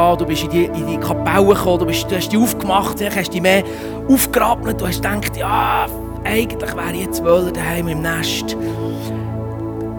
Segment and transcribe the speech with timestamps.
[0.00, 3.14] Du bist in die, in die Kapelle gekommen, du, bist, du hast die aufgemacht, du
[3.14, 3.62] hast dich mehr
[4.08, 5.86] aufgerapnet, du hast gedacht, ja,
[6.24, 8.56] eigentlich wäre ich jetzt wohl daheim im Nest.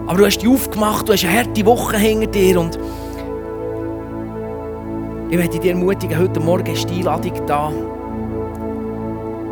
[0.06, 2.78] Aber du hast die aufgemacht, du hast eine harte Woche hinter dir und
[5.30, 7.72] ich möchte dich ermutigen, heute Morgen ist die Einladung da.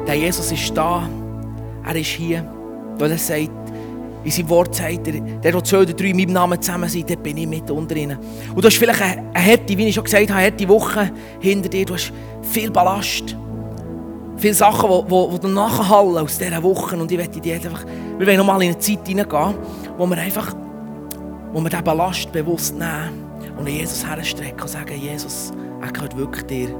[0.06, 1.08] Der Jesus ist da,
[1.86, 2.44] er ist hier,
[2.98, 3.50] weil er sagt,
[4.22, 7.08] in seinem Wort sagt er, der, der zwei oder drei in meinem Namen zusammen sind,
[7.08, 8.18] dort bin ich mit unter ihnen.
[8.54, 11.10] Und du hast vielleicht eine, eine harte, wie ich schon gesagt habe, harte Woche
[11.40, 11.86] hinter dir.
[11.86, 12.12] Du hast
[12.42, 13.36] viel Ballast.
[14.36, 16.96] Viele Sachen, die, die nachhallen aus dieser Woche.
[16.96, 17.84] Und ich möchte dir einfach,
[18.18, 19.54] wir wollen nochmal in eine Zeit hineingehen,
[19.96, 20.54] wo wir einfach,
[21.52, 23.24] wo wir diesen Ballast bewusst nehmen
[23.58, 26.74] und Jesus herstrecken und sagen, Jesus, er gehört wirklich dir.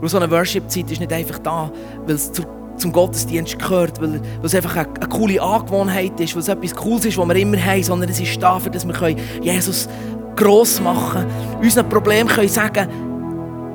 [0.00, 1.70] Und so eine Worship-Zeit ist nicht einfach da,
[2.06, 2.44] weil es zur
[2.76, 7.04] zum Gottesdienst gehört, weil, es einfach eine, eine, coole Angewohnheit ist, weil es etwas Cooles
[7.06, 9.88] ist, was wir immer haben, sondern es ist dafür, dass wir Jesus
[10.36, 12.88] gross machen können, unseren Problem können sagen,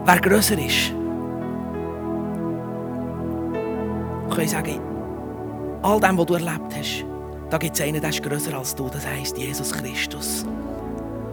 [0.06, 0.92] wer grösser ist.
[4.28, 4.80] Wir können sagen,
[5.82, 7.06] all dem, was du erlebt hast,
[7.50, 10.46] da gibt es einen, der ist grösser als du, das heisst Jesus Christus.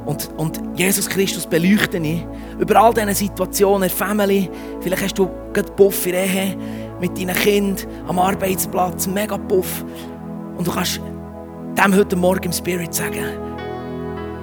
[0.06, 2.24] Und, und Jesus Christus beleuchte ich
[2.58, 4.48] über all diese Situationen, Family.
[4.80, 6.56] Vielleicht hast du gerade Puff in Ehe,
[7.00, 9.84] mit deinen Kindern am Arbeitsplatz, mega Puff.
[10.56, 11.00] Und du kannst
[11.76, 13.24] dem heute Morgen im Spirit sagen,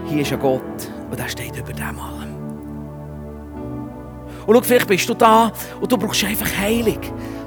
[0.07, 0.61] hier ist ein Gott
[1.09, 2.33] und der steht über dem allem.
[4.45, 6.99] Und schau, vielleicht bist du da und du brauchst einfach Heilung.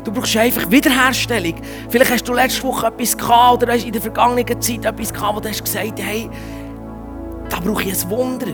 [0.04, 1.54] Du brauchst einfach Wiederherstellung.
[1.88, 5.40] Vielleicht hast du letzte Woche etwas gehabt oder in der vergangenen Zeit etwas gehabt, wo
[5.40, 6.30] du hast gesagt hey,
[7.48, 8.46] da brauche ich ein Wunder.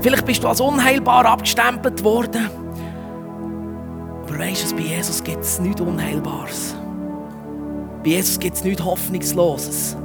[0.00, 2.50] Vielleicht bist du als unheilbar abgestempelt worden.
[4.38, 6.76] Weißt du, bei Jesus gibt es nichts Unheilbares.
[8.04, 9.96] Bei Jesus gibt es nichts Hoffnungsloses.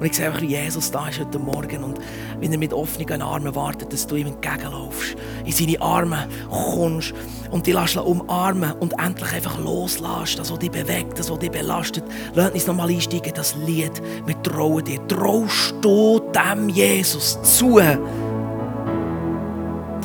[0.00, 2.00] Und ich sehe einfach, wie Jesus da ist heute Morgen und
[2.40, 7.14] wenn er mit offenen Armen wartet, dass du ihm entgegenlaufst, in seine Arme kommst
[7.52, 11.52] und dich lässt umarmen und endlich einfach loslässt, das, was dich bewegt, das, was dich
[11.52, 12.04] belastet.
[12.34, 14.02] Lass uns nochmal einsteigen, das Lied.
[14.26, 15.06] Wir trauen dir.
[15.06, 17.80] Traust du dem Jesus zu?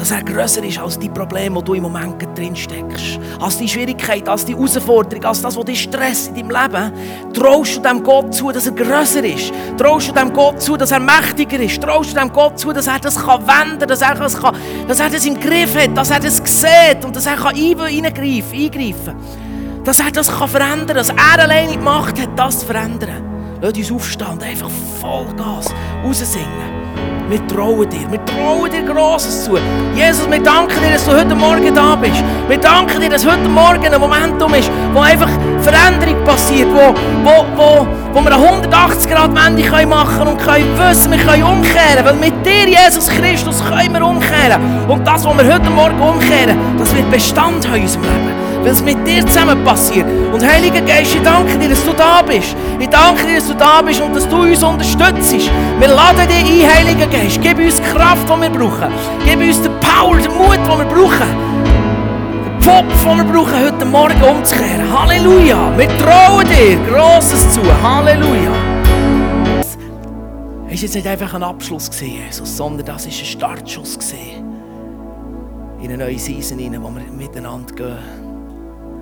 [0.02, 3.20] Dass er grösser ist als die Probleme, die du im Moment drin steckst.
[3.40, 7.34] Als die Schwierigkeit, als die Herausforderung, als das, was dich stresst in deinem Leben.
[7.34, 9.54] Traust du dem Gott zu, dass er grösser ist?
[9.78, 11.80] Traust du dem Gott zu, dass er mächtiger ist?
[11.84, 14.56] Traust du dem Gott zu, dass er das kann wenden dass er das, kann,
[14.88, 18.60] dass er das im Griff hat, dass er das sieht und dass er kann eingreifen,
[18.60, 19.16] eingreifen
[19.84, 23.60] Dass er das kann verändern kann, dass er alleine die Macht hat, das zu verändern.
[23.62, 25.72] Lass uns aufstehen und einfach Vollgas
[26.04, 26.81] raussingen.
[27.32, 28.12] Wir trauen dir.
[28.12, 29.58] Wir trauen dir Grosses zu.
[29.96, 32.22] Jesus, wir danken dir, dass du heute Morgen da bist.
[32.50, 35.30] Wir danken dir, dass heute Morgen ein Momentum ist, wo einfach
[35.62, 36.94] Veränderung passiert, wo,
[37.24, 42.04] wo, wo, wo wir eine 180-Grad-Wende machen können und können wissen, wir können umkehren.
[42.04, 44.62] Weil mit dir, Jesus Christus, können wir umkehren.
[44.90, 48.82] Und das, was wir heute Morgen umkehren, das wird Bestand in unserem Leben weil es
[48.84, 50.06] mit dir zusammen passiert.
[50.32, 52.56] Und Heiliger Geist, ich danke dir, dass du da bist.
[52.80, 55.50] Ich danke dir, dass du da bist und dass du uns unterstützt.
[55.80, 57.40] Wir laden dich ein, Heiliger Geist.
[57.42, 58.92] Gib uns die Kraft, die wir brauchen.
[59.26, 61.28] Gib uns den Power, den Mut, den wir brauchen.
[62.46, 65.00] Den Pfopf, den wir brauchen, heute Morgen umzukehren.
[65.00, 65.78] Halleluja.
[65.78, 67.62] Wir trauen dir Grosses zu.
[67.84, 68.52] Halleluja.
[69.62, 69.78] Es
[70.78, 73.98] war jetzt nicht einfach ein Abschluss, Jesus, sondern das war ein Startschuss
[75.82, 78.21] in eine neue Season, in wo wir miteinander gehen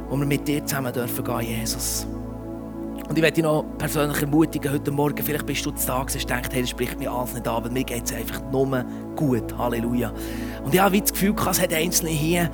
[0.09, 2.08] wo wir mit dir zusammen dürfen gehen, Jesus.
[3.08, 6.30] Und ich werde dich noch persönlich ermutigen, heute Morgen, vielleicht bist du zu Tag und
[6.30, 9.58] denkst, hey, das spricht mir alles nicht an, aber mir geht es einfach nur gut.
[9.58, 10.12] Halleluja.
[10.64, 12.52] Und ich habe das Gefühl, es hat Einzelne hier,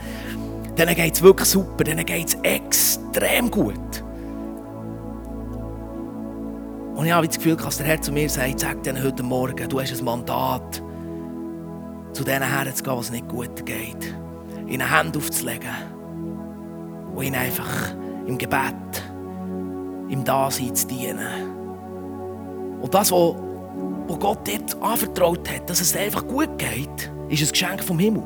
[0.78, 3.74] denen geht es wirklich super, denen geht es extrem gut.
[6.96, 9.68] Und ich habe das Gefühl, dass der Herr zu mir sagt, sag denen heute Morgen,
[9.68, 10.82] du hast ein Mandat,
[12.14, 14.16] zu denen herzugehen, was nicht gut geht.
[14.68, 15.95] Ihnen Hände aufzulegen
[17.16, 17.94] und ihn einfach
[18.28, 19.04] im Gebet,
[20.10, 21.56] im Dasein zu dienen.
[22.82, 23.36] Und das, was,
[24.20, 28.24] Gott dir anvertraut hat, dass es dir einfach gut geht, ist ein Geschenk vom Himmel.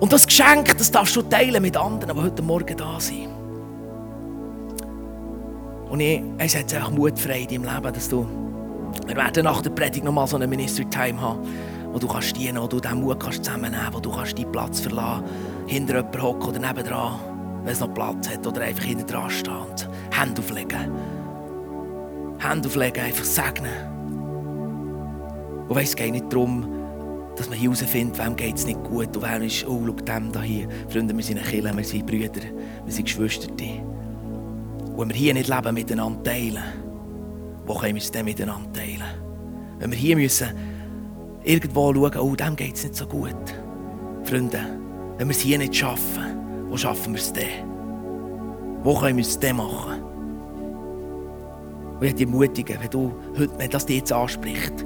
[0.00, 3.28] Und das Geschenk, das darfst du teilen mit anderen, die heute Morgen da sind.
[5.88, 8.26] Und ich, es hat einfach Mut frei in deinem Leben, dass du,
[9.06, 11.40] wir werden nach der Predigt nochmal so eine Ministry Time haben,
[11.92, 14.50] wo du kannst dienen, wo du diesen Mut kannst zusammennehmen kannst, wo du kannst deinen
[14.50, 15.24] Platz verlassen
[15.66, 17.33] hinter jemandem hocken oder nebendran
[17.64, 20.92] wenn es noch Platz hat, oder einfach hinten dran stehen und Hände auflegen.
[22.38, 23.72] Hände auflegen, einfach segnen.
[25.68, 26.68] Und weiss, es geht nicht darum,
[27.36, 30.42] dass man herausfindet, wem geht es nicht gut und wer ist, oh, schau dem da
[30.42, 30.68] hier.
[30.88, 32.42] Freunde, wir sind Kinder, wir sind Brüder,
[32.84, 33.48] wir sind Geschwister.
[33.48, 36.62] Und wenn wir hier nicht leben miteinander teilen,
[37.66, 39.02] wo können wir es denn miteinander teilen?
[39.78, 40.48] Wenn wir hier müssen
[41.42, 43.34] irgendwo schauen, oh, dem geht es nicht so gut.
[44.24, 44.60] Freunde,
[45.18, 46.43] wenn wir es hier nicht schaffen,
[46.74, 48.82] wo schaffen wir es dann?
[48.82, 50.02] Wo können wir es dann machen?
[52.00, 54.84] Und ich dich ermutigen, wenn, du heute, wenn das jetzt anspricht,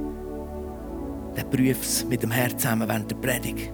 [1.34, 3.72] dann prüf es mit dem Herz zusammen während der Predigt.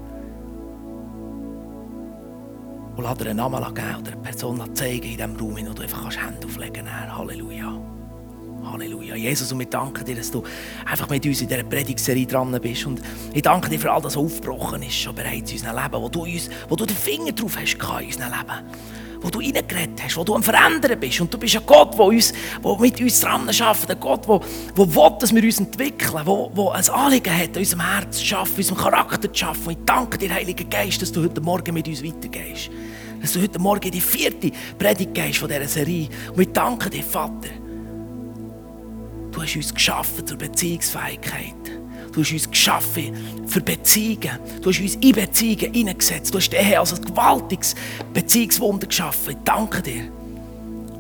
[2.95, 5.83] Und lass dir einen Namen geben oder eine Person zeigen in diesem Raum, wo du
[5.83, 7.19] einfach Hände auflegen kannst.
[7.19, 7.94] Halleluja.
[8.73, 9.17] Halleluja.
[9.17, 10.43] Jesus, und wir danken dir, dass du
[10.85, 12.87] einfach mit uns in dieser Predigserie dran bist.
[12.87, 13.01] Und
[13.33, 16.09] ich danke dir für all das, was aufgebrochen ist, schon bereits in unserem Leben, wo
[16.09, 19.21] du, uns, wo du den Finger drauf hast in unserem Leben.
[19.21, 21.21] Wo du reingeredet hast, wo du am Verändern bist.
[21.21, 22.33] Und du bist ein Gott, der, uns,
[22.63, 23.91] der mit uns dran arbeitet.
[23.91, 24.41] Ein Gott, der,
[24.77, 26.25] der will, dass wir uns entwickeln.
[26.25, 29.69] Der, der ein Anliegen hat, in unserem Herz zu schaffen, unserem Charakter zu schaffen.
[29.69, 32.71] Und ich danke dir, Heiliger Geist, dass du heute Morgen mit uns weitergehst.
[33.23, 36.09] Dass du heute Morgen die vierte Predigt gehst von dieser Serie.
[36.35, 37.49] Und ich danke dir, Vater,
[39.45, 41.55] hast uns geschaffen zur Beziehungsfähigkeit.
[42.13, 44.39] Du hast uns geschaffen für Beziehungen.
[44.63, 46.33] Du hast uns in Beziehungen hineingesetzt.
[46.33, 47.75] Du hast Ehe als ein gewaltiges
[48.13, 49.33] Beziehungswunder geschaffen.
[49.33, 50.05] Ich danke dir.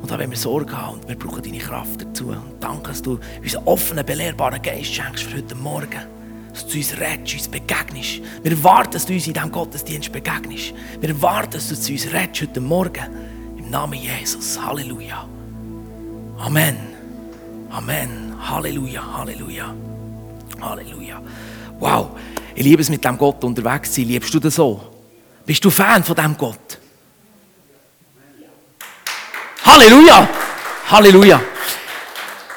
[0.03, 2.29] Und da wollen wir Sorge haben und wir brauchen deine Kraft dazu.
[2.29, 6.01] Und danke, dass du uns einen offenen, belehrbaren Geist schenkst für heute Morgen.
[6.53, 8.21] Dass du uns redest, uns begegnest.
[8.43, 10.75] Wir erwarten, dass du uns in diesem Gottesdienst begegnest.
[11.01, 13.05] Wir erwarten, dass du zu uns redest heute Morgen.
[13.57, 14.61] Im Namen Jesus.
[14.61, 15.27] Halleluja.
[16.39, 16.77] Amen.
[17.71, 18.34] Amen.
[18.49, 19.75] Halleluja, Halleluja,
[20.61, 21.23] Halleluja.
[21.79, 22.11] Wow,
[22.55, 24.09] ich liebe es mit dem Gott unterwegs zu sein.
[24.09, 24.81] Liebst du das so?
[25.47, 26.79] Bist du Fan von dem Gott?
[29.65, 30.29] Halleluja,
[30.91, 31.41] Halleluja.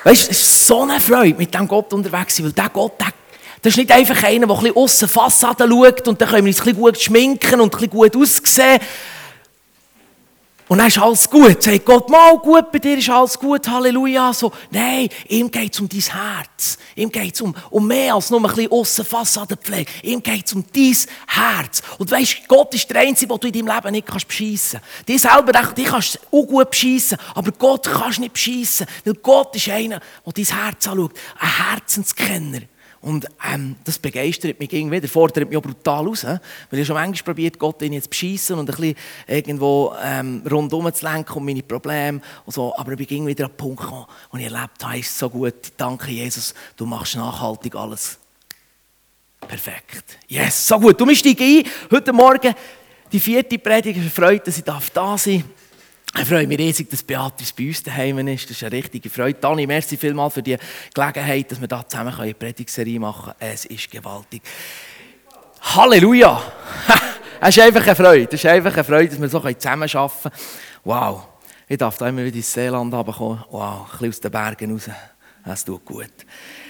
[0.04, 2.70] Weißt du, es ist so eine Freude, mit dem Gott unterwegs zu sein, weil der
[2.70, 3.08] Gott, der
[3.62, 6.52] das ist nicht einfach einer, der ein bisschen aussen Fassade schaut und dann können wir
[6.52, 8.80] uns ein bisschen gut schminken und ein bisschen gut aussehen.
[10.68, 11.64] Und dann ist alles gut.
[11.64, 14.34] Sagt Gott, mal gut, bei dir ist alles gut, Halleluja.
[14.34, 16.78] So, nein, ihm geht es um dein Herz.
[16.96, 19.90] Ihm geht es um, um mehr als nur ein bisschen Aussenfassadenpflege.
[20.04, 20.98] Ihm geht es um dein
[21.28, 21.82] Herz.
[21.98, 25.10] Und weißt, Gott ist der Einzige, den du in deinem Leben nicht kannst beschissen kannst.
[25.10, 28.88] Dich selber die kannst du auch gut beschissen, aber Gott kannst du nicht beschissen.
[29.06, 31.14] Weil Gott ist einer, der dein Herz anschaut.
[31.40, 32.62] Ein Herzenskenner.
[33.08, 36.26] Und ähm, das begeistert mich irgendwie wieder, fordert mich auch brutal raus.
[36.26, 38.96] Weil ich schon manchmal probiert, Gott ihn jetzt beschissen und ein bisschen
[39.28, 42.76] irgendwo ähm, rundum zu lenken um meine Probleme und so.
[42.76, 45.56] Aber ich bin wieder an den Punkt gekommen, wo ich erlebt habe, ist so gut,
[45.78, 48.20] danke Jesus, du machst nachhaltig alles
[49.40, 50.18] perfekt.
[50.28, 51.00] Yes, so gut.
[51.00, 52.54] Du steigst ein, heute Morgen
[53.10, 55.57] die vierte Predigt, ich freut, dass ich da sein darf.
[56.20, 58.46] Ich freue mich riesig, dass Beatrice bei uns daheim ist.
[58.46, 59.38] Das ist eine richtige Freude.
[59.40, 60.58] Dani, merci vielmals für die
[60.94, 63.52] Gelegenheit, dass wir da zusammen eine Predigserie machen können.
[63.52, 64.42] Es ist gewaltig.
[65.62, 66.42] Halleluja!
[67.40, 68.30] Es ist einfach eine Freude.
[68.32, 70.36] Es ist einfach eine Freude, dass wir so zusammen arbeiten können.
[70.84, 71.28] Wow!
[71.68, 73.44] Ich darf da immer wieder ins Seeland kommen.
[73.52, 74.90] Wow, ein bisschen aus den Bergen raus.
[75.46, 76.14] Das tut gut.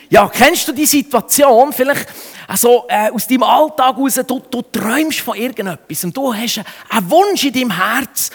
[0.09, 1.71] Ja, kennst du die Situation?
[1.71, 2.07] Vielleicht
[2.47, 7.09] also, äh, aus deinem Alltag raus, du, du träumst von irgendetwas und du hast einen
[7.09, 8.29] Wunsch in deinem Herz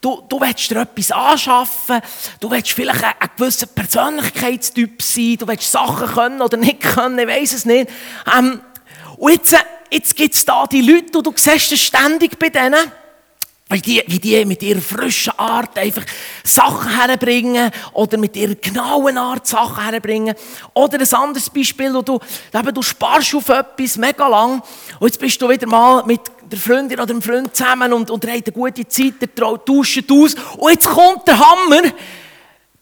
[0.00, 2.00] Du, du willst dir etwas anschaffen,
[2.38, 7.18] du willst vielleicht ein, ein gewisser Persönlichkeitstyp sein, du willst Sachen können oder nicht können,
[7.18, 7.90] ich weiß es nicht.
[8.36, 8.60] Ähm,
[9.16, 9.56] und jetzt,
[9.90, 12.92] jetzt gibt es da die Leute, und du siehst es ständig bei denen,
[13.70, 16.04] wie die, wie die mit ihrer frischen Art einfach
[16.42, 20.34] Sachen herbringen oder mit ihrer genauen Art Sachen herbringen.
[20.72, 22.18] Oder ein anderes Beispiel, wo du,
[22.54, 24.62] eben, du sparst auf etwas mega lang
[24.98, 28.24] und jetzt bist du wieder mal mit der Freundin oder dem Freund zusammen und, und
[28.24, 31.82] ihr habt eine gute Zeit, ihr tauscht aus und jetzt kommt der Hammer.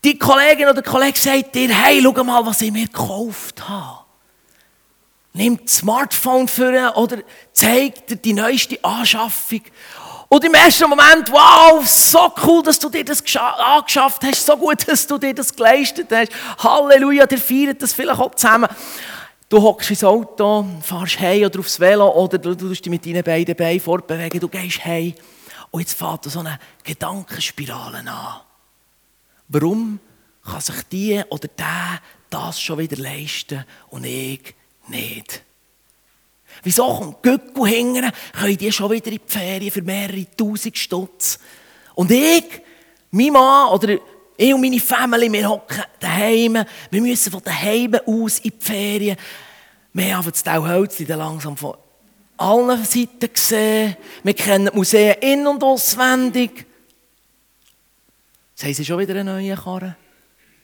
[0.05, 4.05] Die Kollegin oder der Kollege sagt dir, hey, schau mal, was ich mir gekauft habe.
[5.33, 7.19] Nimm das Smartphone für oder
[7.53, 9.63] zeigt dir die neueste Anschaffung.
[10.29, 14.87] Und im ersten Moment, wow, so cool, dass du dir das angeschafft hast, so gut,
[14.89, 16.33] dass du dir das geleistet hast.
[16.59, 18.69] Halleluja, der feiert das vielleicht auch zusammen.
[19.49, 23.23] Du hockst ins Auto, fährst heim oder aufs Velo oder du tust dich mit deinen
[23.23, 25.15] beiden Beinen fortbewegen, du gehst heim.
[25.71, 28.41] Und jetzt fährt so eine Gedankenspirale an.
[29.49, 30.01] Warum
[30.45, 34.57] kann sich die oder der das schon wieder leisten und ich
[34.89, 35.46] nicht?
[36.67, 41.39] Wieso kommt Göckel hingern, können die schon wieder in die Ferien für mehrere tausend Stutz?
[41.95, 42.61] Und ich,
[43.13, 43.97] mein Mann oder
[44.37, 49.17] ich und meine Familie, wir hocken daheim, wir müssen von daheim aus in die Ferien.
[49.93, 51.77] Wir haben das Tauhölzli langsam von
[52.37, 53.97] allen Seiten gesehen.
[54.25, 56.67] Wir kennen die Museen in- und auswendig.
[58.57, 59.95] Jetzt sie schon wieder eine neue Karre.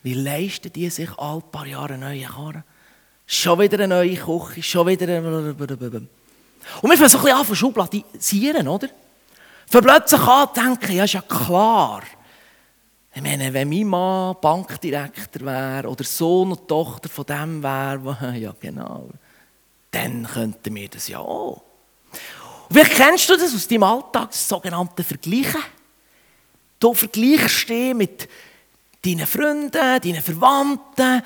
[0.01, 2.65] Wie leisten die sich alle paar Jahre eine neue Karre?
[3.25, 6.07] Schon wieder eine neue Küche, schon wieder eine...
[6.81, 8.89] Und wir fangen so ein bisschen an zu schubladisieren, oder?
[9.69, 12.03] Für plötzlich an denken, ja, ist ja klar.
[13.15, 18.53] Ich meine, wenn mein Mann Bankdirektor wäre oder Sohn und Tochter von dem wäre, ja
[18.59, 19.09] genau.
[19.91, 21.61] dann könnten wir das ja auch.
[22.69, 25.61] Und vielleicht kennst du das aus deinem Alltag, das sogenannte Vergleichen.
[26.79, 28.27] Du vergleichst dich mit
[29.05, 31.21] deinen Freunden, deinen Verwandten.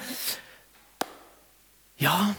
[1.97, 2.35] Ja,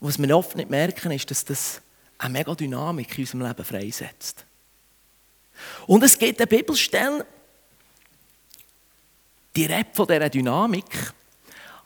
[0.00, 1.80] was wir oft nicht merken, ist, dass das
[2.18, 4.44] eine mega Dynamik in unserem Leben freisetzt.
[5.86, 7.26] Und es gibt eine Bibelstelle,
[9.54, 11.12] die redet von dieser Dynamik.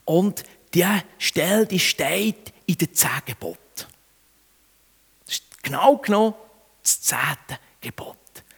[0.04, 3.58] Und diese Stelle die steht in den zehn Geboten.
[5.24, 6.34] Das ist genau genommen
[6.82, 8.16] das zehnte Gebot.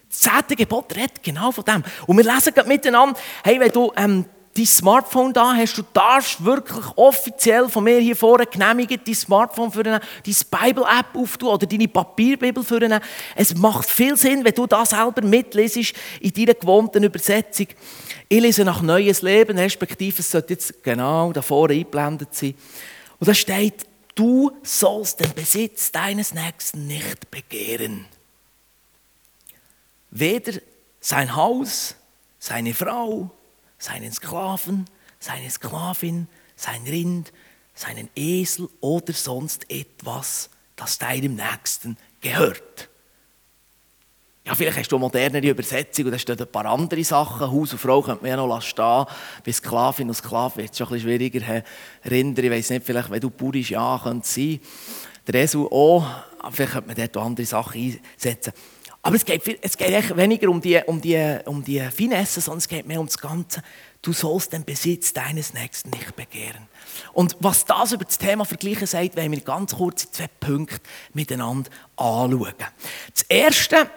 [0.08, 1.82] Das zehnte Gebot redet genau von dem.
[2.06, 4.24] Und wir lesen gerade miteinander, hey, wenn du ähm,
[4.58, 9.70] dein Smartphone da hast, du darfst wirklich offiziell von mir hier vorne genehmigen, dein Smartphone
[9.70, 13.00] für eine, deine Bible-App auftun oder deine Papierbibel für eine.
[13.36, 17.68] Es macht viel Sinn, wenn du das selber mitlesest in deiner gewohnten Übersetzung.
[18.28, 22.54] Ich lese nach Neues Leben, respektive es sollte jetzt genau davor eingeblendet sein.
[23.20, 28.06] Und da steht, du sollst den Besitz deines Nächsten nicht begehren.
[30.10, 30.60] Weder
[31.00, 31.94] sein Haus,
[32.40, 33.30] seine Frau,
[33.78, 34.86] seinen Sklaven,
[35.18, 37.32] seine Sklavin, sein Rind,
[37.74, 42.88] seinen Esel oder sonst etwas, das deinem Nächsten gehört.
[44.44, 47.50] Ja, vielleicht hast du eine modernere Übersetzung und da stehen ein paar andere Sachen.
[47.50, 49.04] Haus und Frau könnte man ja noch stehen.
[49.44, 51.62] Bei Sklavin und Sklaven wird es schon ein bisschen schwieriger.
[52.10, 54.58] Rinder, ich weiß nicht, vielleicht, wenn du bist, ja, könnte es sein.
[55.26, 56.02] Der Esel auch,
[56.38, 58.54] aber vielleicht könnte man dort andere Sachen einsetzen.
[59.08, 62.68] Aber es geht, es geht weniger um die, um, die, um die Finesse, sondern es
[62.68, 63.62] geht mehr um das Ganze.
[64.02, 66.68] Du sollst den Besitz deines Nächsten nicht begehren.
[67.14, 70.80] Und was das über das Thema Vergleichen sagt, wollen wir ganz kurz in zwei Punkte
[71.14, 72.52] miteinander anschauen.
[73.14, 73.90] Das Erste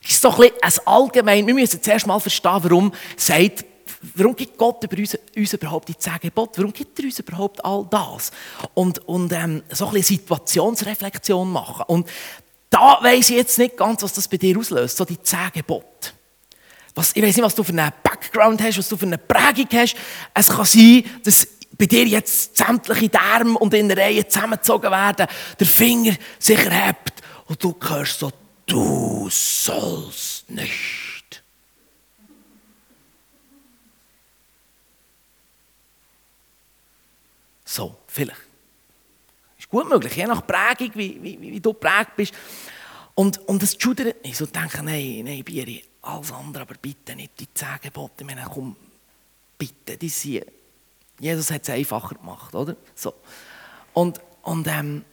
[0.00, 3.64] ist so ein, bisschen ein allgemein, wir müssen zuerst mal verstehen, warum sagt
[4.14, 6.58] warum gibt Gott über uns, uns überhaupt die zehn Gebote?
[6.58, 8.30] Warum gibt er uns überhaupt all das?
[8.74, 11.84] Und, und ähm, so ein bisschen Situationsreflexion machen.
[11.88, 12.08] Und
[12.76, 16.10] da weiss ich jetzt nicht ganz, was das bei dir auslöst, so die zehn Gebote.
[16.94, 19.68] Was, ich weiß nicht, was du für einen Background hast, was du für eine Prägung
[19.72, 19.96] hast.
[20.34, 25.26] Es kann sein, dass bei dir jetzt sämtliche Därme und Innereien zusammengezogen werden,
[25.58, 28.30] der Finger sich erhebt und du hörst so,
[28.66, 31.42] du sollst nicht.
[37.64, 38.45] So, vielleicht
[39.76, 42.34] gut möglich, je nach Prägung, wie, wie, wie du geprägt bist.
[43.14, 44.36] Und, und es schudert nicht.
[44.36, 48.14] So denken, nein, nein, Bieri, alles andere, aber bitte nicht die zehn Gebote.
[48.18, 48.74] Ich meine, komm,
[49.58, 50.44] bitte, die sind,
[51.18, 52.76] Jesus hat es einfacher gemacht, oder?
[52.94, 53.14] So.
[53.92, 55.04] Und, und ähm,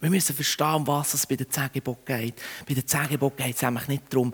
[0.00, 2.34] wir müssen verstehen, um was es bei den zehn Geboten geht.
[2.68, 4.32] Bei den zehn Geboten geht es nämlich nicht darum,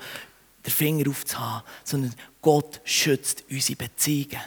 [0.67, 4.41] den Finger aufzuhaben, sondern Gott schützt unsere Beziehungen.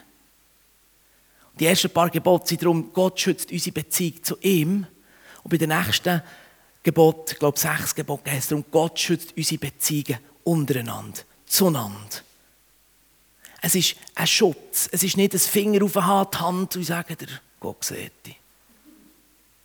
[1.59, 4.87] Die ersten paar Gebote sind darum, Gott schützt unsere Beziehung zu ihm
[5.45, 6.23] und bei den nächsten
[6.81, 12.17] Gebot, ich glaube sechs Gebote, es darum, Gott schützt unsere Beziehungen untereinander, zueinander.
[13.61, 14.89] Es ist ein Schutz.
[14.91, 17.27] Es ist nicht ein Finger auf die Hand und sagen, der
[17.59, 18.39] Gott sieht dich.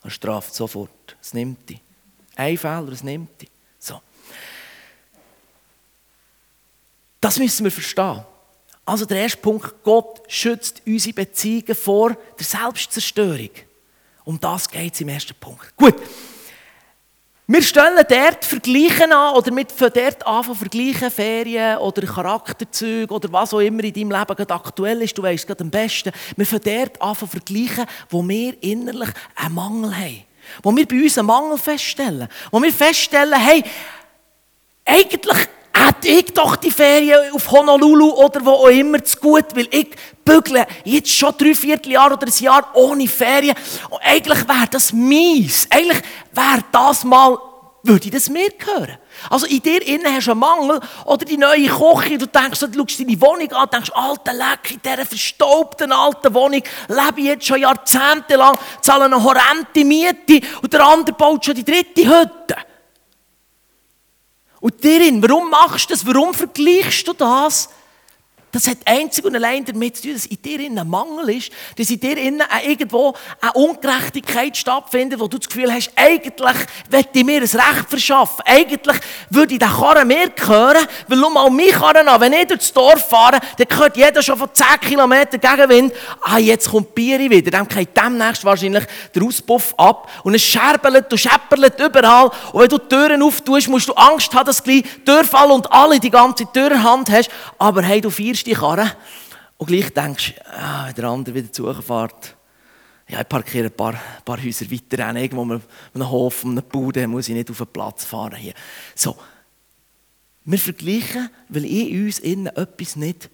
[0.02, 1.16] Er straft sofort.
[1.20, 1.80] Es nimmt dich.
[2.36, 3.50] Ein Fehler, es nimmt dich.
[3.78, 4.02] So.
[7.22, 8.22] Das müssen wir verstehen.
[8.84, 13.50] Also der erste Punkt, Gott schützt unsere Beziehungen vor der Selbstzerstörung.
[14.24, 15.76] Um das geht es im ersten Punkt.
[15.76, 15.94] Gut.
[17.46, 23.52] Wir stellen dort Vergleichen an oder mit dort an vergleichen, Ferien oder Charakterzüge oder was
[23.52, 25.18] auch immer in deinem Leben gerade aktuell ist.
[25.18, 26.12] Du weißt gerade am besten.
[26.36, 30.24] Wir fangen dort an vergleichen, wo wir innerlich einen Mangel haben.
[30.62, 32.28] Wo wir bei uns einen Mangel feststellen.
[32.52, 33.64] Wo wir feststellen, hey,
[34.84, 35.48] eigentlich
[35.86, 39.88] hätte ich doch die Ferien auf Honolulu oder wo auch immer zu gut, weil ich
[40.24, 43.56] bügle jetzt schon drei Vierteljahr oder ein Jahr ohne Ferien.
[43.88, 45.66] Und eigentlich wäre das mies.
[45.70, 47.38] Eigentlich wäre das mal,
[47.82, 48.98] würde das mir gehören.
[49.28, 52.72] Also in dir innen hast du einen Mangel oder die neue Küche, du denkst, du
[52.72, 57.46] schaust deine Wohnung an, denkst, alter Leck, in dieser verstaubten alten Wohnung lebe ich jetzt
[57.46, 62.56] schon jahrzehntelang, zahle eine horrende Miete und der andere baut schon die dritte Hütte.
[64.60, 66.06] Und darin, warum machst du das?
[66.06, 67.70] Warum vergleichst du das?
[68.52, 71.90] Das hat einzig und allein damit zu tun, dass in dir ein Mangel ist, dass
[71.90, 76.56] in dir irgendwo eine Ungerechtigkeit stattfindet, wo du das Gefühl hast, eigentlich
[76.90, 78.42] möchte ich mir ein Recht verschaffen.
[78.44, 78.96] Eigentlich
[79.30, 83.08] würde ich den Karren mehr gehören, weil nur mal Karren an, wenn ich durchs Dorf
[83.08, 85.94] fahre, dann gehört jeder schon von 10 Kilometern Gegenwind.
[86.22, 87.50] Ah, jetzt kommt Bieri wieder.
[87.50, 92.30] Dann geht demnächst wahrscheinlich der Auspuff ab und es scherbelt und scheppert überall.
[92.52, 95.98] Und wenn du die Türen auftust, musst du Angst haben, dass gleich Türfall und alle
[96.00, 97.30] die ganze Türhand hast.
[97.58, 98.90] Aber hey, du feierst nimmst die Karre
[99.58, 102.36] und gleich denkst, ah, wenn der andere wieder zufährt,
[103.08, 105.62] Ja, ich parkiere ein paar, ein paar Häuser weiter, irgendwo an
[105.94, 108.54] einem Hof, an einem dann muss ich nicht auf den Platz fahren hier.
[108.94, 109.16] So.
[110.44, 113.28] Wir vergleichen, weil in uns innen etwas nicht,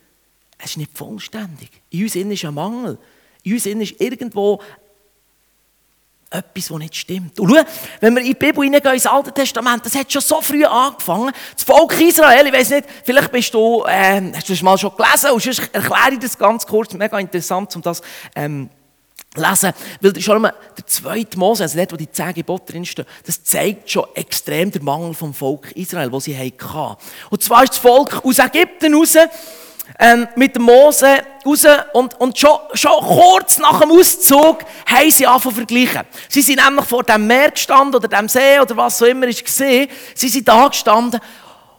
[0.59, 1.71] es ist nicht vollständig.
[1.91, 2.99] In uns innen ist ein Mangel.
[3.43, 4.63] In uns innen ist irgendwo
[6.38, 7.38] etwas, was nicht stimmt.
[7.40, 7.62] Und schau,
[8.00, 11.33] wenn wir in die Bibel hineingehen, ins Alte Testament, das hat schon so früh angefangen.
[11.55, 14.93] Das Volk Israel, ich weiß nicht, vielleicht bist du, äh, hast du das mal schon
[14.97, 18.00] gelesen, und sonst erkläre ich das ganz kurz, mega interessant, um das
[18.35, 18.71] ähm,
[19.35, 23.43] lesen, weil schon mal der zweite Mose, also dort, wo die zehn Gebote drinstehen, das
[23.45, 26.97] zeigt schon extrem den Mangel vom Volk Israel, wo sie hatten.
[27.31, 29.16] Und zwar ist das Volk aus Ägypten raus,
[29.99, 35.26] ähm, mit dem Mose raus und, und schon, schon kurz nach dem Auszug haben sie
[35.26, 36.03] angefangen zu vergleichen.
[36.29, 39.45] Sie sind nämlich vor dem Meer gestanden oder dem See oder was auch immer ist
[39.45, 39.88] gesehen.
[40.15, 41.21] Sie sind da gestanden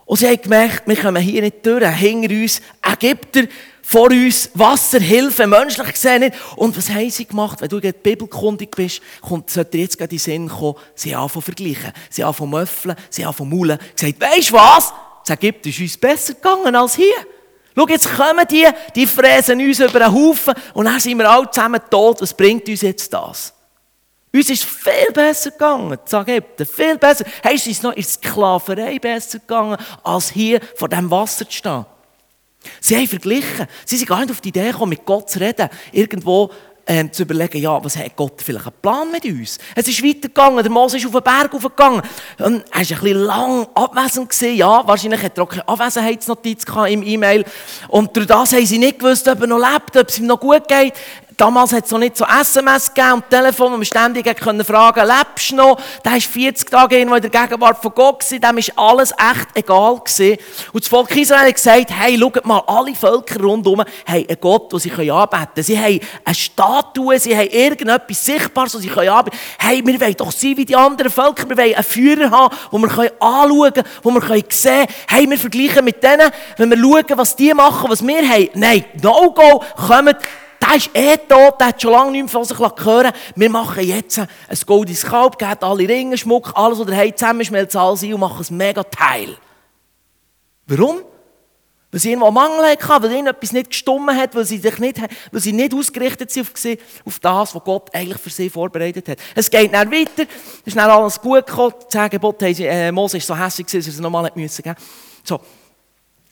[0.05, 1.85] und sie haben gemerkt, wir kommen hier nicht durch.
[1.85, 3.43] Hinter uns Ägypter,
[3.83, 6.35] vor uns Wasserhilfe, menschlich gesehen nicht.
[6.55, 7.61] Und was haben sie gemacht?
[7.61, 11.15] Wenn du jetzt bibelkundig bist, kommt, sollte dir jetzt gerade in den Sinn kommen, sie
[11.15, 11.93] haben zu vergleichen.
[12.09, 13.77] Sie haben zu möffeln, sie haben maulen.
[13.95, 14.93] Sie gesagt, weisst was?
[15.25, 17.15] Das Ägypten ist uns besser gegangen als hier.
[17.77, 21.51] Schau, jetzt kommen die, die fräsen uns über einen Haufen und dann sind wir alle
[21.51, 22.21] zusammen tot.
[22.21, 23.53] Was bringt uns jetzt das?
[24.33, 27.25] Uns ist viel besser gegangen, sag Ägypten, viel besser.
[27.43, 31.85] Hey, es ist noch in Sklaverei besser gegangen, als hier vor dem Wasser zu stehen.
[32.81, 33.67] Sie haben verglichen.
[33.85, 35.69] Sie sind gar nicht auf die Idee gekommen, mit Gott zu reden.
[35.91, 36.51] Irgendwo
[36.87, 39.57] ähm, zu überlegen, ja, was hat Gott vielleicht einen Plan mit uns?
[39.75, 42.01] Es ist weitergegangen, der Mose ist auf den Berg aufgegangen.
[42.39, 44.29] Und er war ein bisschen lang abwesend.
[44.29, 44.55] Gewesen.
[44.55, 47.45] Ja, wahrscheinlich hat er auch keine Abwesenheitsnotiz im E-Mail.
[47.89, 50.39] Und durch das haben sie nicht gewusst, ob er noch lebt, ob es ihm noch
[50.39, 50.93] gut geht.
[51.37, 55.05] Damals hat es noch nicht so SMS gegeben und Telefon, wo man ständig können fragen
[55.05, 55.79] lebst du noch?
[56.03, 59.99] Der war 40 Tage in der Gegenwart von Gott, dem war alles echt egal.
[59.99, 60.39] Gewesen.
[60.73, 64.73] Und das Volk Israel hat gesagt, hey, schaut mal, alle Völker rundherum haben einen Gott,
[64.73, 65.63] den sie anbeten können.
[65.63, 69.39] Sie haben eine Statue, sie haben irgendetwas Sichtbares, das sie anbeten können.
[69.59, 72.81] Hey, wir wollen doch sein wie die anderen Völker, wir wollen einen Führer haben, den
[72.81, 74.87] wir anschauen können, den wir sehen können.
[75.07, 78.49] Hey, wir vergleichen mit denen, wenn wir schauen, was die machen, was wir haben.
[78.55, 80.17] Nein, no-go, kommt
[80.67, 83.83] der ist eh tot, der hat schon lange nicht mehr von sich hören Wir machen
[83.83, 84.27] jetzt ein
[84.65, 88.19] goldenes Kalb, geben alle Ringe, Schmuck, alles, was ihr habt, zusammen, schmelzen alles ein und
[88.19, 89.37] machen ein mega Teil.
[90.67, 91.01] Warum?
[91.89, 95.01] Weil sie irgendwo Mangel hatten, weil ihnen etwas nicht gestummen hat, weil sie, sich nicht,
[95.31, 96.47] weil sie nicht ausgerichtet sind
[97.05, 99.19] auf, das, was Gott eigentlich für sie vorbereitet hat.
[99.35, 103.21] Es geht dann weiter, es ist dann alles gut gekommen, haben sie, äh, Mose war
[103.21, 104.75] so hässlich, dass er sie nochmal nicht müssen.
[105.23, 105.39] So.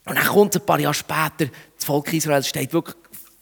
[0.07, 2.95] Und dann kommt ein paar Jahre später, das Volk Israel steht wirklich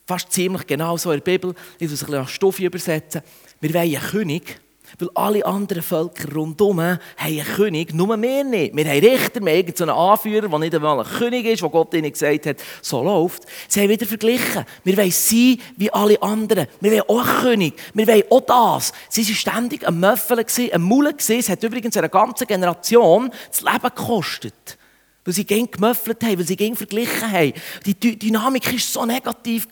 [0.05, 3.21] fast ziemlich genau so in der Bibel, ich muss es ein bisschen nach Stufe übersetzen.
[3.61, 4.59] Wir wollen einen König,
[4.99, 8.75] weil alle anderen Völker rundherum haben einen König, nur wir nicht.
[8.75, 11.93] Wir haben Richter, wir haben irgendeinen Anführer, der nicht einmal ein König ist, wo Gott
[11.93, 13.43] ihnen gesagt hat, so läuft.
[13.67, 14.65] Sie haben wieder verglichen.
[14.83, 16.67] Wir wollen sein wie alle anderen.
[16.79, 17.73] Wir wollen auch einen König.
[17.93, 18.93] Wir wollen auch das.
[19.09, 21.15] Sie waren ständig am Möffeln, am Maulen.
[21.17, 24.77] Es hat übrigens einer ganzen Generation das Leben gekostet.
[25.25, 27.53] Weil sie gegen gemöffelt haben, weil sie gegen verglichen haben.
[27.85, 29.67] Die Dynamik war so negativ,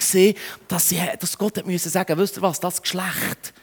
[0.68, 3.54] dass, sie, dass Gott hat müssen sagen wisst was, das Geschlecht,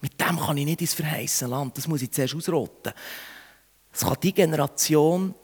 [0.00, 2.92] mit dem kann ich nicht ins verheißene Land, das muss ich zuerst ausrotten.
[3.90, 5.34] Das kann die Generation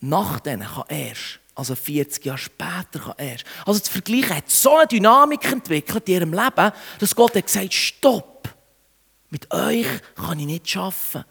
[0.00, 3.44] nach denen kann erst, also 40 Jahre später kann erst.
[3.64, 7.74] Also das Vergleichen hat so eine Dynamik entwickelt in ihrem Leben, dass Gott hat gesagt,
[7.74, 8.54] stopp,
[9.30, 11.24] mit euch kann ich nicht arbeiten.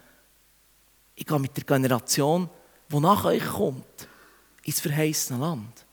[1.15, 2.49] Ich gehe mit der Generation
[2.89, 4.07] wo nach euch kommt,
[4.63, 5.85] ins verheißene Land.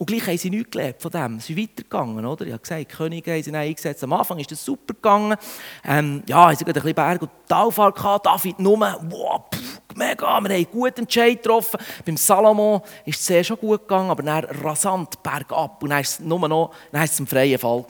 [0.00, 1.40] Und gleich haben sie nichts gelernt von dem.
[1.40, 2.46] Sie sind weitergegangen, oder?
[2.46, 4.02] Ich habe gesagt, die Könige haben sie eingesetzt.
[4.02, 5.36] Am Anfang ist das super gegangen.
[5.84, 8.24] Ähm, ja, sie haben ein bisschen Berg- und Talfahrt gehabt.
[8.24, 11.78] David nur, wow, pff, mega, wir haben einen guten Entscheid getroffen.
[12.06, 15.82] Beim Salomo ist es sehr schon gut gegangen, aber dann rasant bergab.
[15.82, 17.84] Und dann ist es nur noch, dann ist es im freien Fall.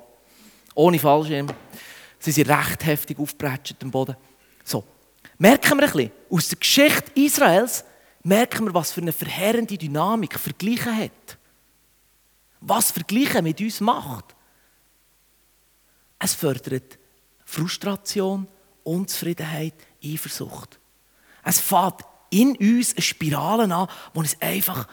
[0.75, 1.47] Ohne Fallschirm.
[2.19, 4.17] Sie sind recht heftig aufgebrettert am Boden.
[4.65, 4.83] So,
[5.39, 7.85] merken wir ein bisschen, aus der Geschichte Israels
[8.23, 11.39] merken wir, was für eine verheerende Dynamik Vergleichen hat.
[12.61, 14.35] Was Vergleichen mit uns macht.
[16.19, 16.99] Es fördert
[17.45, 18.47] Frustration,
[18.85, 20.79] Unzufriedenheit, Eifersucht.
[21.43, 24.87] Es fängt in uns eine Spirale an, die uns einfach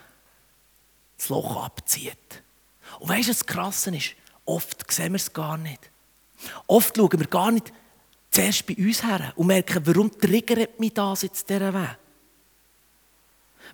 [1.16, 2.42] das Loch abzieht.
[2.98, 4.14] Und weißt du, was das Krasse ist?
[4.44, 5.90] Oft sehen wir es gar nicht.
[6.66, 7.72] Oft schauen wir gar nicht
[8.38, 11.98] zuerst bei uns her und merken, warum triggert mich das jetzt dieser Weg?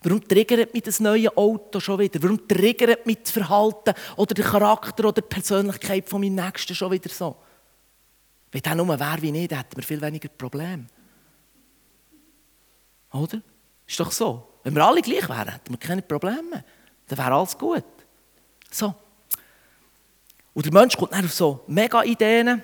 [0.02, 2.22] Warum triggert mich das neue Auto schon wieder?
[2.22, 6.92] Warum triggert mich das Verhalten oder der Charakter oder die Persönlichkeit von meinem Nächsten schon
[6.92, 7.36] wieder so?
[8.50, 10.86] Wenn der nur wäre wie nicht, hätten wir viel weniger Probleme.
[13.12, 13.40] Oder?
[13.86, 14.48] Ist doch so.
[14.62, 16.64] Wenn wir alle gleich wären, hätten wir keine Probleme.
[17.06, 17.84] Dann wäre alles gut.
[18.70, 18.94] So.
[20.54, 22.62] Und der Mensch kommt dann auf so Mega-Ideen,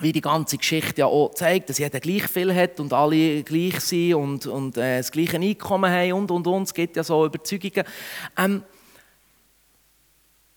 [0.00, 3.80] wie die ganze Geschichte ja auch zeigt, dass jeder gleich viel hat und alle gleich
[3.80, 6.62] sind und, und äh, das gleiche Einkommen haben und, und, und.
[6.64, 7.84] Es gibt ja so Überzeugungen.
[8.36, 8.62] Ähm,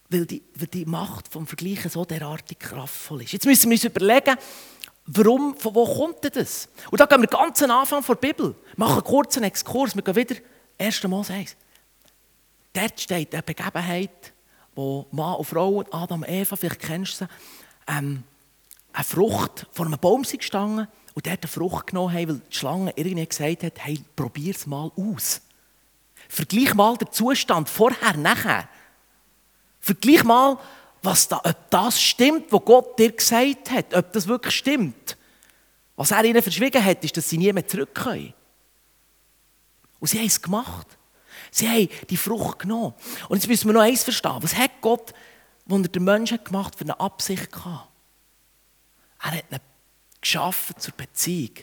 [0.10, 3.32] weil, die, weil die Macht vom Vergleichen so derartig kraftvoll ist.
[3.32, 4.36] Jetzt müssen wir uns überlegen,
[5.06, 6.68] warum, von wo kommt denn das?
[6.92, 10.16] Und da gehen wir ganz am Anfang der Bibel, machen einen kurzen Exkurs, wir gehen
[10.16, 10.36] wieder
[10.80, 11.04] 1.
[11.04, 11.56] Mose 1.
[12.74, 14.34] Dort steht eine Begebenheit,
[14.76, 17.32] wo Mann und Frau, Adam und Eva, vielleicht kennst du sie,
[17.88, 18.24] ähm,
[19.00, 22.92] eine Frucht vor einem Baum gestanden und dort eine Frucht genommen haben, weil die Schlange
[22.98, 25.42] irgendwie gesagt hat, hey, probier es mal aus.
[26.28, 28.68] Vergleich mal den Zustand vorher, nachher.
[29.80, 30.58] Vergleich mal,
[31.02, 35.16] was da, ob das stimmt, was Gott dir gesagt hat, ob das wirklich stimmt.
[35.96, 38.34] Was er ihnen verschwiegen hat, ist, dass sie nie mehr zurück können.
[40.02, 40.88] Und sie haben es gemacht.
[41.52, 42.94] Sie haben die Frucht genommen.
[43.30, 44.40] Und jetzt müssen wir noch eins verstehen.
[44.42, 45.14] Was hat Gott,
[45.70, 47.90] als er den Menschen gemacht für eine Absicht gehabt?
[49.22, 49.60] Er hat ihn
[50.22, 51.56] geschaffen zur Beziehung.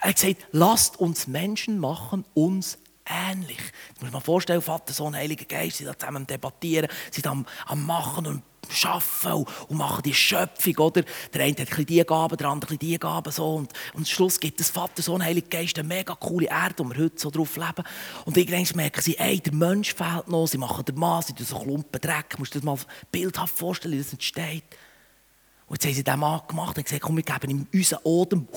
[0.00, 3.60] Er hat gesagt, lasst uns Menschen machen, uns ähnlich.
[3.88, 7.46] Jetzt muss man vorstellen, Vater, Sohn, Heiliger Geist, sie da zusammen debattieren, sie da am,
[7.66, 9.32] am Machen und Schaffen
[9.68, 11.04] und machen die Schöpfung, oder?
[11.32, 13.56] Der eine hat die Gaben, der andere die Gaben, so.
[13.56, 16.84] Und, und am Schluss gibt es Vater, Sohn, Heiliger Geist eine mega coole Erde, wo
[16.84, 17.84] wir heute so drauf leben.
[18.24, 21.46] Und irgendwann merken sie, ey, der Mensch fehlt noch, sie machen den Mann, sie tun
[21.46, 24.64] so Klumpen Dreck, musst du dir das mal bildhaft vorstellen, wie das entsteht.
[25.66, 28.48] Und jetzt haben sie diesen Mann gemacht und gesagt, komm, wir geben ihm unseren Odem,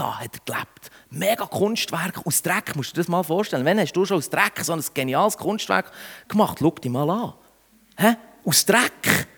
[0.00, 0.90] da hat er gelebt.
[1.10, 3.66] Mega Kunstwerk aus Dreck, musst du dir das mal vorstellen.
[3.66, 5.92] Wenn hast du schon aus Dreck so ein geniales Kunstwerk
[6.26, 6.56] gemacht?
[6.58, 7.34] Schau dich mal an.
[7.98, 8.16] Hä?
[8.46, 9.28] Aus Dreck?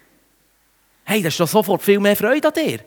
[1.02, 2.78] Hey, das ist doch sofort viel mehr Freude an dir.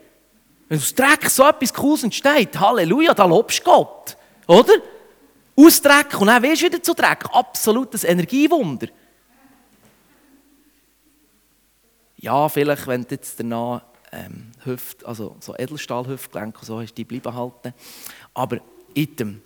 [0.70, 4.16] Wenn aus Dreck so etwas Cooles entsteht, Halleluja, da lobst Gott.
[4.48, 4.76] Oder?
[5.58, 7.26] Aus Dreck und dann wirst du wieder zu Dreck.
[7.34, 8.88] Absolutes Energiewunder.
[12.26, 17.32] Ja, vielleicht, wenn du jetzt danach ähm, Hüft, also so Edelstahl-Hüftgelenke so hast, die bleiben
[17.32, 17.72] halten.
[18.34, 18.62] Aber
[18.96, 19.42] in dem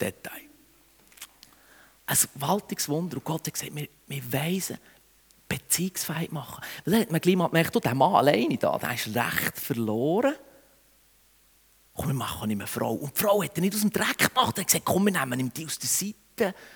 [0.00, 0.40] Detail.
[2.06, 3.18] Ein gewaltiges Wunder.
[3.18, 4.78] Und Gott hat gesagt, wir, wir weisen
[5.46, 6.64] beziehungsfähig machen.
[6.86, 9.58] Weil dann hat man gleich mal gemerkt, oh, der Mann alleine da, der ist recht
[9.60, 10.36] verloren.
[11.92, 12.94] Komm, wir machen ihm eine Frau.
[12.94, 14.56] Und die Frau hat er nicht aus dem Dreck gemacht.
[14.56, 16.16] Er hat gesagt, komm, wir nehmen ihm die aus der Seite